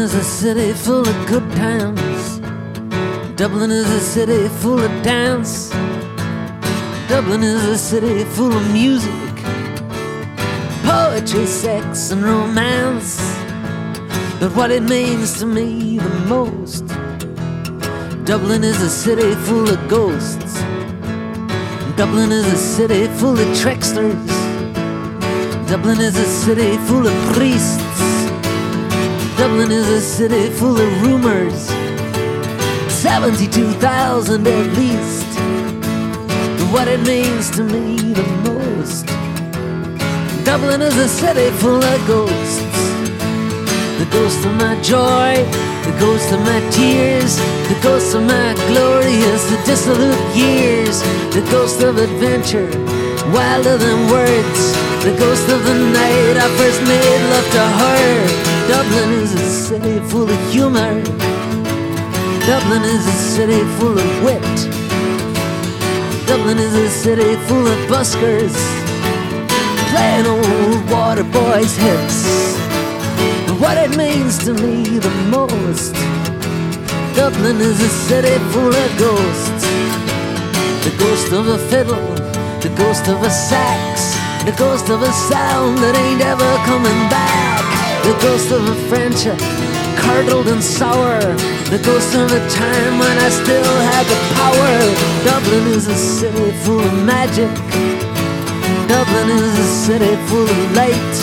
Is 0.08 0.14
a 0.16 0.24
city 0.24 0.72
full 0.72 1.06
of 1.06 1.28
good 1.28 1.52
times. 1.52 2.40
Dublin 3.36 3.72
is 3.72 3.90
a 3.90 4.00
city 4.00 4.48
full 4.60 4.80
of 4.80 5.04
dance. 5.04 5.70
Dublin 7.10 7.44
is 7.44 7.62
a 7.66 7.78
city 7.78 8.24
full 8.24 8.54
of 8.56 8.72
music, 8.72 9.36
poetry, 10.86 11.46
sex, 11.46 12.12
and 12.12 12.24
romance. 12.24 13.18
But 14.40 14.56
what 14.56 14.72
it 14.72 14.84
means 14.84 15.40
to 15.40 15.46
me 15.46 15.98
the 15.98 16.20
most, 16.36 16.88
Dublin 18.24 18.64
is 18.64 18.82
a 18.82 18.90
city 18.90 19.36
full 19.48 19.68
of 19.68 19.90
ghosts. 19.90 20.54
Dublin 21.98 22.32
is 22.32 22.48
a 22.48 22.58
city 22.58 23.08
full 23.20 23.38
of 23.38 23.60
tricksters. 23.60 24.32
Dublin 25.70 26.00
is 26.00 26.16
a 26.16 26.30
city 26.44 26.78
full 26.88 27.06
of 27.06 27.34
priests. 27.36 27.87
Dublin 29.38 29.72
is 29.72 29.88
a 29.88 30.02
city 30.02 30.50
full 30.50 30.76
of 30.76 31.02
rumors. 31.04 31.70
72,000 32.92 34.48
at 34.48 34.68
least. 34.76 35.28
What 36.74 36.88
it 36.88 37.00
means 37.06 37.52
to 37.52 37.64
me 37.64 37.98
the 38.14 38.26
most. 38.50 39.06
Dublin 40.44 40.82
is 40.82 40.98
a 40.98 41.08
city 41.08 41.52
full 41.62 41.84
of 41.84 42.08
ghosts. 42.08 42.82
The 44.00 44.08
ghost 44.12 44.44
of 44.44 44.56
my 44.56 44.74
joy, 44.82 45.46
the 45.86 45.96
ghost 46.00 46.32
of 46.32 46.40
my 46.40 46.60
tears, 46.72 47.38
the 47.70 47.80
ghost 47.84 48.16
of 48.16 48.24
my 48.24 48.56
glorious, 48.66 49.44
the 49.52 49.62
dissolute 49.66 50.36
years, 50.36 51.02
the 51.32 51.46
ghost 51.52 51.84
of 51.84 52.00
adventure, 52.00 52.70
wilder 53.32 53.78
than 53.78 54.10
words, 54.10 54.62
the 55.06 55.16
ghost 55.20 55.48
of 55.50 55.64
the 55.64 55.76
night 55.94 56.38
I 56.42 56.48
first 56.58 56.82
made 56.82 57.22
love 57.30 57.52
to 57.52 57.66
her. 57.84 58.47
Dublin 58.68 59.12
is 59.24 59.34
a 59.34 59.50
city 59.68 60.00
full 60.10 60.30
of 60.30 60.52
humor. 60.52 61.02
Dublin 62.46 62.84
is 62.84 63.08
a 63.08 63.18
city 63.36 63.64
full 63.78 63.98
of 63.98 64.24
wit. 64.24 64.58
Dublin 66.28 66.58
is 66.58 66.76
a 66.76 66.90
city 66.90 67.36
full 67.48 67.66
of 67.66 67.80
buskers 67.90 68.56
playing 69.92 70.26
old 70.26 70.92
water 70.92 71.24
boys 71.24 71.78
hits. 71.78 72.58
What 73.62 73.78
it 73.78 73.96
means 73.96 74.38
to 74.46 74.54
me 74.54 75.00
the 75.00 75.16
most. 75.32 75.94
Dublin 77.16 77.58
is 77.62 77.80
a 77.80 77.90
city 77.90 78.38
full 78.52 78.76
of 78.84 78.90
ghosts. 79.00 79.66
The 80.84 80.94
ghost 81.00 81.32
of 81.32 81.48
a 81.48 81.58
fiddle, 81.70 82.10
the 82.60 82.74
ghost 82.78 83.08
of 83.08 83.24
a 83.24 83.30
sax, 83.30 84.14
the 84.46 84.56
ghost 84.58 84.90
of 84.90 85.02
a 85.02 85.12
sound 85.32 85.78
that 85.80 85.96
ain't 85.96 86.22
ever 86.22 86.52
coming 86.66 87.02
back. 87.10 87.77
The 88.08 88.18
ghost 88.22 88.52
of 88.52 88.64
a 88.70 88.76
friendship, 88.88 89.36
uh, 89.36 89.96
curdled 90.00 90.48
and 90.48 90.64
sour. 90.64 91.20
The 91.68 91.82
ghost 91.84 92.16
of 92.16 92.32
a 92.32 92.40
time 92.48 93.00
when 93.00 93.18
I 93.20 93.28
still 93.28 93.76
had 93.92 94.06
the 94.08 94.20
power. 94.40 94.74
Dublin 95.28 95.68
is 95.76 95.88
a 95.88 95.96
city 95.96 96.52
full 96.64 96.80
of 96.80 96.94
magic. 97.04 97.52
Dublin 98.88 99.28
is 99.36 99.60
a 99.60 99.68
city 99.86 100.16
full 100.30 100.48
of 100.48 100.72
light. 100.72 101.16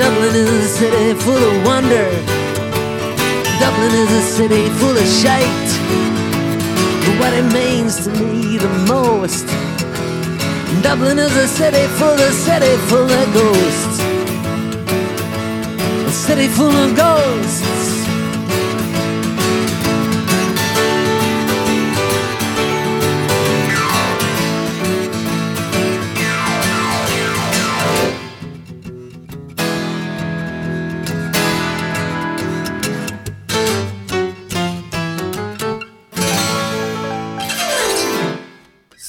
Dublin 0.00 0.34
is 0.34 0.48
a 0.48 0.68
city 0.80 1.12
full 1.20 1.42
of 1.50 1.66
wonder. 1.66 2.08
Dublin 3.60 3.92
is 3.92 4.12
a 4.12 4.22
city 4.36 4.70
full 4.80 4.96
of 4.96 5.08
shite. 5.20 5.70
But 7.04 7.14
what 7.20 7.32
it 7.34 7.48
means 7.52 8.04
to 8.04 8.10
me 8.10 8.56
the 8.56 8.72
most. 8.88 9.44
Dublin 10.82 11.18
is 11.18 11.36
a 11.36 11.46
city 11.46 11.86
full 11.98 12.18
of 12.26 12.32
city 12.32 12.74
full 12.88 13.10
of 13.20 13.34
ghosts. 13.34 14.05
City 16.26 16.48
full 16.48 16.72
of 16.72 16.96
ghosts. 16.96 17.85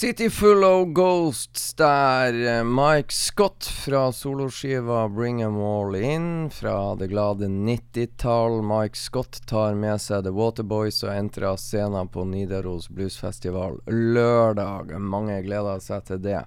City 0.08 0.30
Full 0.30 0.64
of 0.64 0.88
Ghosts 0.88 1.74
der. 1.74 2.58
eh, 2.58 2.64
Mike 2.64 3.14
Scott 3.14 3.66
fra 3.66 4.12
soloskiva 4.12 5.10
Bring 5.10 5.44
'Em 5.44 5.58
All 5.58 5.96
In 5.96 6.50
fra 6.50 6.96
det 6.96 7.08
glade 7.08 7.48
90-tall. 7.48 8.62
Mike 8.62 8.96
Scott 8.98 9.48
tar 9.48 9.76
med 9.76 10.02
seg 10.02 10.24
The 10.24 10.32
Waterboys 10.32 11.04
og 11.04 11.12
entrer 11.12 11.58
scenen 11.58 12.08
på 12.08 12.24
Nidaros 12.24 12.88
Bluesfestival 12.90 13.82
lørdag. 13.88 14.96
Mange 15.00 15.42
gleder 15.44 15.84
seg 15.84 16.06
til 16.08 16.24
det. 16.24 16.46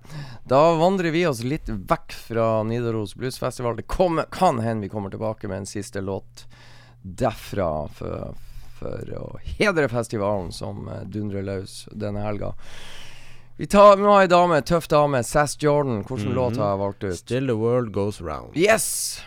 Da 0.49 0.63
vandrer 0.81 1.13
vi 1.13 1.27
oss 1.27 1.45
litt 1.45 1.69
vekk 1.69 2.17
fra 2.17 2.63
Nidaros 2.63 3.13
Bluesfestival. 3.15 3.77
Det 3.77 3.87
kommer, 3.87 4.25
kan 4.33 4.59
hende 4.65 4.89
vi 4.89 4.89
kommer 4.89 5.11
tilbake 5.11 5.49
med 5.49 5.59
en 5.59 5.67
siste 5.67 6.01
låt 6.01 6.47
derfra 7.03 7.91
for, 7.93 8.33
for 8.81 9.15
å 9.21 9.37
hedre 9.45 9.93
festivalen 9.93 10.49
som 10.49 10.89
eh, 10.89 11.05
dundrer 11.05 11.45
løs 11.45 11.85
denne 11.93 12.25
helga. 12.25 12.55
Vi 13.61 13.67
tar 13.67 13.97
med 14.01 14.09
ei 14.23 14.27
dame, 14.27 14.61
tøff 14.65 14.87
dame, 14.89 15.19
Sass 15.23 15.57
Jordan. 15.63 15.99
Hvilken 16.09 16.29
Mhm. 16.29 16.35
låt 16.35 16.57
har 16.57 16.69
jeg 16.71 16.79
valgt 16.79 17.05
ut? 17.05 17.19
Still 17.19 17.47
the 17.47 17.57
world 17.57 17.93
goes 17.93 18.21
round. 18.21 18.57
Yes! 18.57 19.21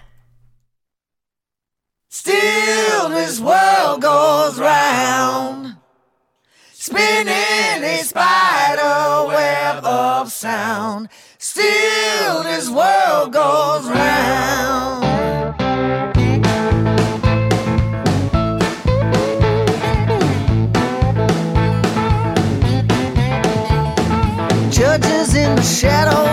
Still, 2.10 3.10
this 3.10 3.40
world 3.40 4.02
goes 4.02 4.58
round, 4.60 5.76
spinning 6.74 7.84
a 7.84 8.04
spider 8.04 9.28
web 9.28 9.84
of 9.86 10.32
sound. 10.32 11.10
Still, 11.40 12.44
this 12.44 12.70
world 12.70 13.34
goes 13.34 13.86
round. 13.86 14.12
Shadow, 25.74 26.33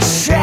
shit. 0.00 0.39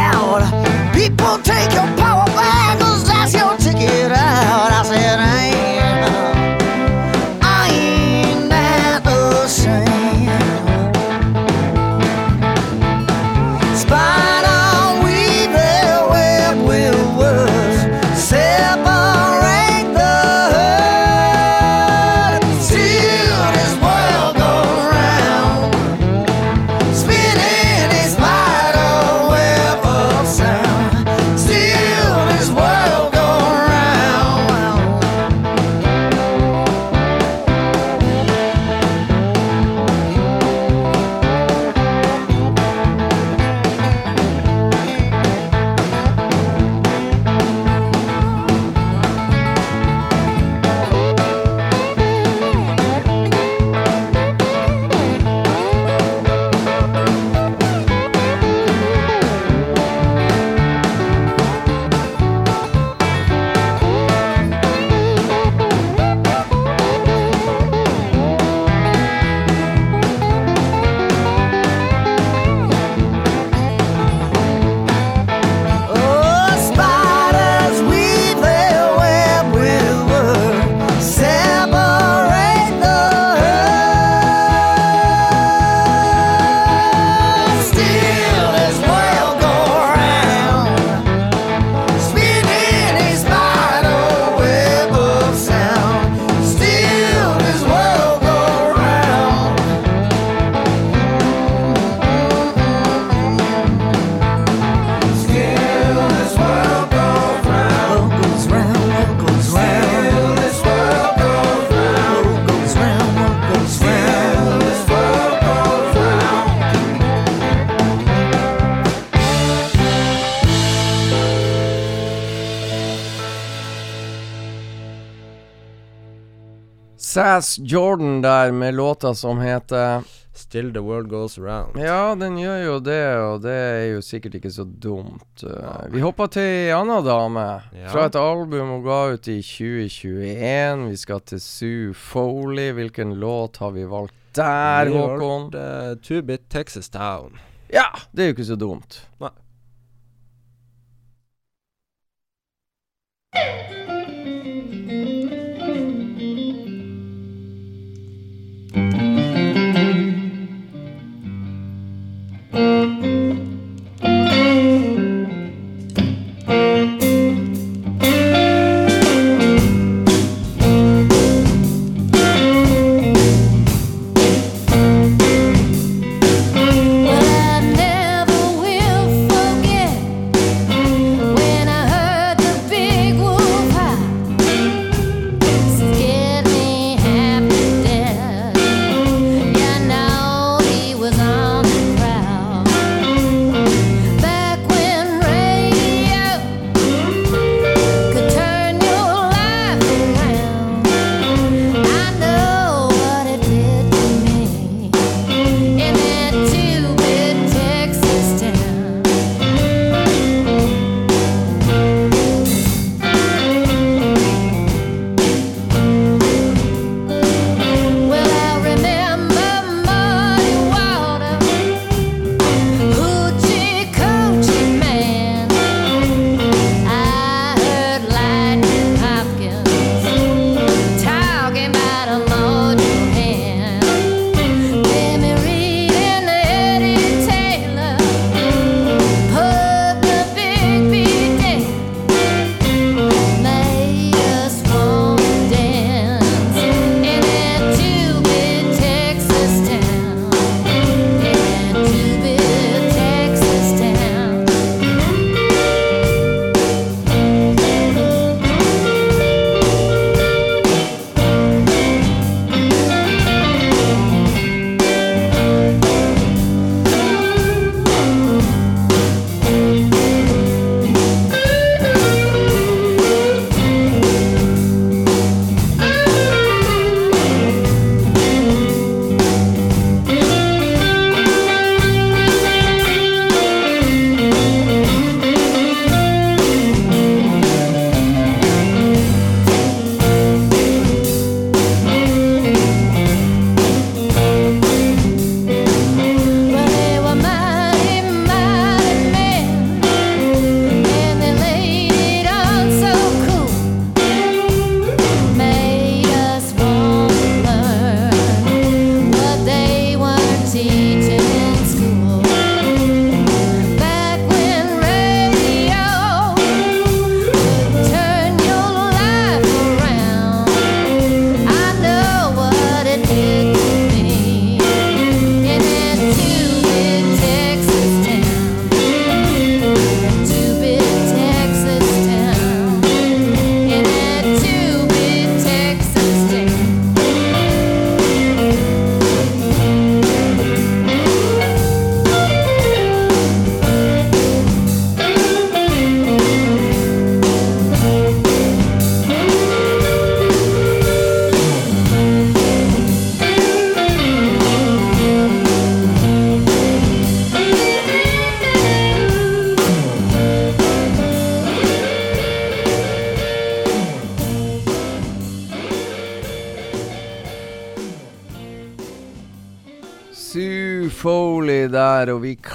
Sass 127.17 127.57
Jordan 127.59 128.21
der 128.21 128.51
med 128.51 128.73
låta 128.77 129.15
som 129.15 129.39
heter 129.41 130.03
Still 130.37 130.69
the 130.73 130.79
world 130.85 131.09
goes 131.09 131.37
around. 131.39 131.79
Ja, 131.81 132.13
den 132.15 132.35
gjør 132.37 132.59
jo 132.61 132.75
det, 132.85 132.99
og 133.17 133.39
det 133.41 133.53
er 133.57 133.85
jo 133.95 134.03
sikkert 134.05 134.35
ikke 134.37 134.51
så 134.53 134.67
dumt. 134.69 135.41
Uh, 135.41 135.87
vi 135.89 136.03
hopper 136.03 136.29
til 136.29 136.45
ei 136.45 136.67
anna 136.77 136.99
dame, 137.01 137.45
Ja. 137.73 137.87
fra 137.89 138.03
et 138.05 138.15
album 138.21 138.69
hun 138.69 138.83
ga 138.85 138.99
ut 139.15 139.27
i 139.33 139.39
2021. 139.41 140.85
Vi 140.91 140.95
skal 141.01 141.23
til 141.25 141.41
Sue 141.41 141.93
Foley. 141.97 142.69
Hvilken 142.77 143.15
låt 143.17 143.57
har 143.57 143.73
vi 143.73 143.87
valgt 143.89 144.13
der, 144.37 144.85
Vi 144.85 144.93
Håkon? 144.93 145.49
valgte, 145.49 145.65
uh, 145.91 145.97
Two 146.05 146.21
Bit 146.21 146.45
Texas 146.53 146.89
Town. 146.93 147.39
Ja, 147.73 147.89
det 148.13 148.23
er 148.23 148.27
jo 148.29 148.37
ikke 148.37 148.45
så 148.53 148.55
dumt. 148.61 149.01
Nei. 149.19 149.33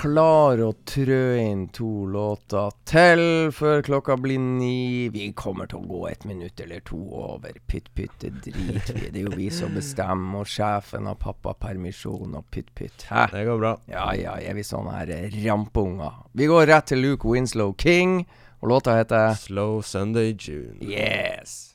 Klarer 0.02 0.64
å 0.66 0.72
trø 0.88 1.36
inn 1.38 1.66
to 1.74 2.06
låter 2.10 2.72
til 2.88 3.52
før 3.54 3.82
klokka 3.86 4.16
blir 4.18 4.40
ni. 4.42 5.08
Vi 5.14 5.28
kommer 5.38 5.70
til 5.70 5.82
å 5.82 5.86
gå 5.90 6.00
et 6.10 6.26
minutt 6.26 6.58
eller 6.64 6.82
to 6.88 6.98
over. 6.98 7.54
Pytt, 7.70 7.92
pytt, 7.94 8.14
det 8.22 8.32
driter 8.42 8.98
vi. 8.98 9.10
Det 9.12 9.20
er 9.20 9.28
jo 9.28 9.34
vi 9.38 9.48
som 9.54 9.74
bestemmer, 9.76 10.42
og 10.42 10.50
sjefen 10.50 11.06
har 11.10 11.18
pappapermisjon 11.22 12.34
og 12.38 12.48
pytt, 12.50 12.72
pytt. 12.78 13.06
Hæ? 13.10 13.28
Det 13.34 13.44
går 13.46 13.62
bra. 13.62 13.74
Ja 13.92 14.08
ja, 14.18 14.36
er 14.42 14.58
vi 14.58 14.66
sånne 14.66 14.96
her 14.96 15.12
rampeunger? 15.44 16.24
Vi 16.34 16.50
går 16.50 16.66
rett 16.72 16.90
til 16.90 17.04
Luke 17.04 17.28
Winslow 17.28 17.76
King, 17.78 18.24
og 18.62 18.74
låta 18.74 18.98
heter 18.98 19.36
Slow 19.38 19.82
Sunday 19.86 20.34
June. 20.34 20.80
Yes. 20.82 21.71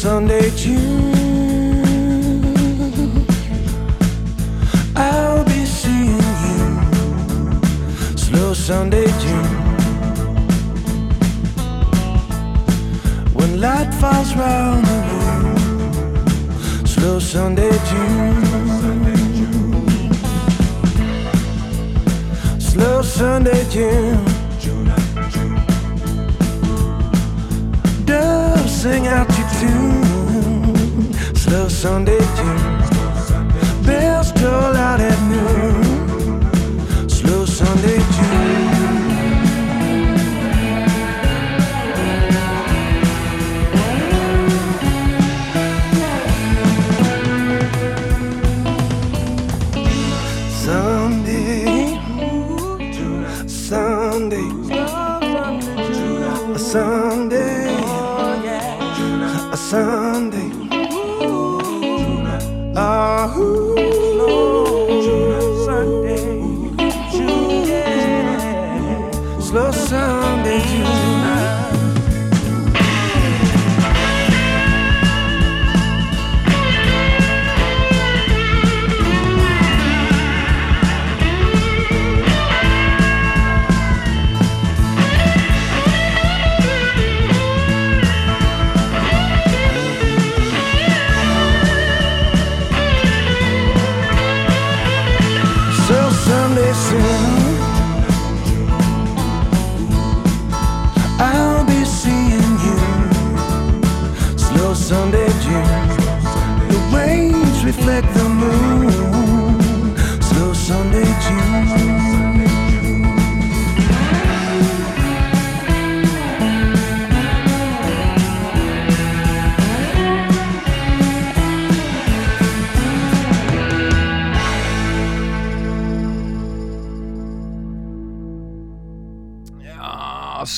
Sunday 0.00 0.50
June. 0.56 1.12
I'll 4.96 5.44
be 5.44 5.66
seeing 5.66 6.16
you. 6.46 6.80
Slow 8.16 8.54
Sunday 8.54 9.04
June. 9.20 9.56
When 13.34 13.60
light 13.60 13.92
falls 14.00 14.34
round 14.36 14.86
the 14.86 15.00
room. 15.12 15.56
Slow 16.86 17.18
Sunday 17.18 17.72
June. 17.90 18.44
Slow 22.58 23.02
Sunday 23.02 23.68
June. 23.68 24.24
Doves 28.06 28.72
sing 28.80 29.06
out 29.06 29.29
your. 29.62 31.34
Slow 31.34 31.68
Sunday 31.68 32.18
tune. 32.36 32.80
Bells 33.84 34.32
toll 34.32 34.76
out 34.76 35.00
at 35.00 35.19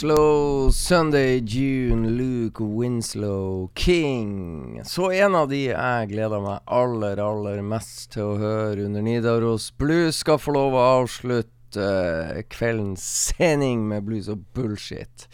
Ja, 0.02 0.08
Slow 0.08 0.70
Sunday 0.70 1.38
June, 1.38 2.10
Luke 2.10 2.64
Winslow 2.64 3.70
King. 3.74 4.80
Så 4.84 5.12
en 5.12 5.34
av 5.34 5.46
de 5.48 5.60
jeg 5.68 6.08
gleder 6.10 6.42
meg 6.42 6.58
aller, 6.66 7.20
aller 7.22 7.62
mest 7.62 8.08
til 8.16 8.32
å 8.32 8.40
høre 8.40 8.88
under 8.88 9.04
Nidaros 9.06 9.68
Blues, 9.78 10.18
skal 10.18 10.40
få 10.42 10.56
lov 10.56 10.74
å 10.74 10.82
avslutte 10.98 12.42
kveldens 12.50 13.04
sending 13.30 13.86
med 13.86 14.02
blues 14.08 14.26
og 14.32 14.42
bullshit. 14.56 15.28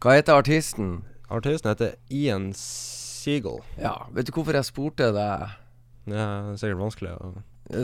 Hva 0.00 0.16
heter 0.16 0.40
artisten? 0.40 1.02
Artisten 1.28 1.74
heter 1.74 1.98
Ian 2.08 2.54
Seagull. 2.56 3.60
Ja, 3.76 4.06
vet 4.16 4.30
du 4.30 4.32
hvorfor 4.38 4.56
jeg 4.56 4.70
spurte 4.70 5.12
deg? 5.12 5.58
Det 6.08 6.16
er 6.16 6.54
sikkert 6.56 6.86
vanskelig 6.86 7.12
å 7.18 7.34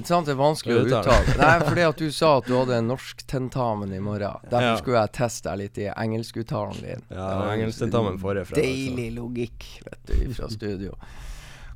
sant 0.05 0.27
det 0.29 0.35
er 0.35 0.39
vanskelig 0.39 0.77
å 0.77 0.83
Uttale. 0.87 1.37
Nei, 1.41 1.55
fordi 1.65 1.85
at 1.89 1.97
du 1.97 2.11
sa 2.13 2.37
at 2.39 2.47
du 2.47 2.53
hadde 2.59 2.77
en 2.77 2.89
norsktentamen 2.93 3.93
i 3.97 4.01
morgen. 4.05 4.37
Derfor 4.45 4.63
Ja. 4.67 4.77
skulle 4.77 5.01
jeg 5.07 5.13
teste 5.17 5.49
deg 5.49 5.59
litt 5.59 5.79
i 5.79 5.89
engelskuttalen 5.89 6.81
din. 6.83 7.03
Ja, 7.11 7.29
engelsktentamen 7.55 8.19
forrige 8.21 8.47
fredag. 8.51 8.63
Deilig 8.63 9.15
logikk, 9.17 9.65
vet 9.87 10.07
du, 10.07 10.35
fra 10.35 10.49
studio. 10.53 10.95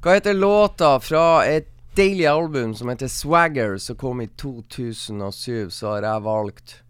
Hva 0.05 0.18
heter 0.18 0.34
låta 0.36 1.00
fra 1.00 1.44
et 1.48 1.68
deilig 1.96 2.26
album 2.28 2.74
som 2.74 2.88
heter 2.88 3.09
Swagger, 3.09 3.78
som 3.78 3.96
kom 3.96 4.20
i 4.20 4.26
2007, 4.36 5.70
så 5.70 5.94
har 5.94 6.02
jeg 6.02 6.22
valgt 6.26 6.80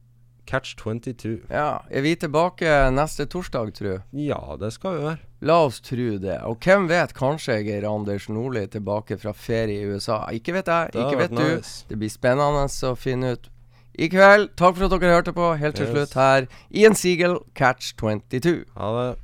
Catch 0.46 0.74
22. 0.76 1.38
Ja, 1.50 1.80
er 1.90 2.02
vi 2.04 2.14
tilbake 2.20 2.68
neste 2.92 3.26
torsdag, 3.26 3.72
tru? 3.78 3.94
Ja, 4.12 4.56
det 4.60 4.72
skal 4.76 4.98
vi 4.98 5.04
være. 5.06 5.18
La 5.44 5.56
oss 5.66 5.80
tro 5.84 6.18
det. 6.20 6.38
Og 6.48 6.58
hvem 6.64 6.86
vet, 6.88 7.14
kanskje 7.16 7.58
Geir 7.66 7.84
Anders 7.88 8.28
Nordli 8.28 8.66
tilbake 8.72 9.18
fra 9.20 9.32
ferie 9.32 9.82
i 9.82 9.88
USA. 9.92 10.22
Ikke 10.32 10.54
vet 10.56 10.66
jeg, 10.68 10.92
ikke 10.94 11.18
vet 11.18 11.30
vært 11.30 11.40
du. 11.40 11.56
nice. 11.56 11.84
Det 11.88 11.98
blir 12.00 12.12
spennende 12.12 12.64
å 12.68 12.94
finne 12.96 13.34
ut. 13.36 13.50
I 13.94 14.08
kveld, 14.10 14.56
takk 14.58 14.74
for 14.76 14.88
at 14.88 14.94
dere 15.00 15.12
hørte 15.14 15.32
på. 15.36 15.52
Helt 15.56 15.76
til 15.76 15.86
Yes. 15.86 15.92
slutt 15.94 16.14
her, 16.18 16.46
Ian 16.74 16.94
Siegel, 16.94 17.38
Catch 17.54 17.94
22. 17.96 18.64
Ha 18.76 18.88
det. 18.98 19.18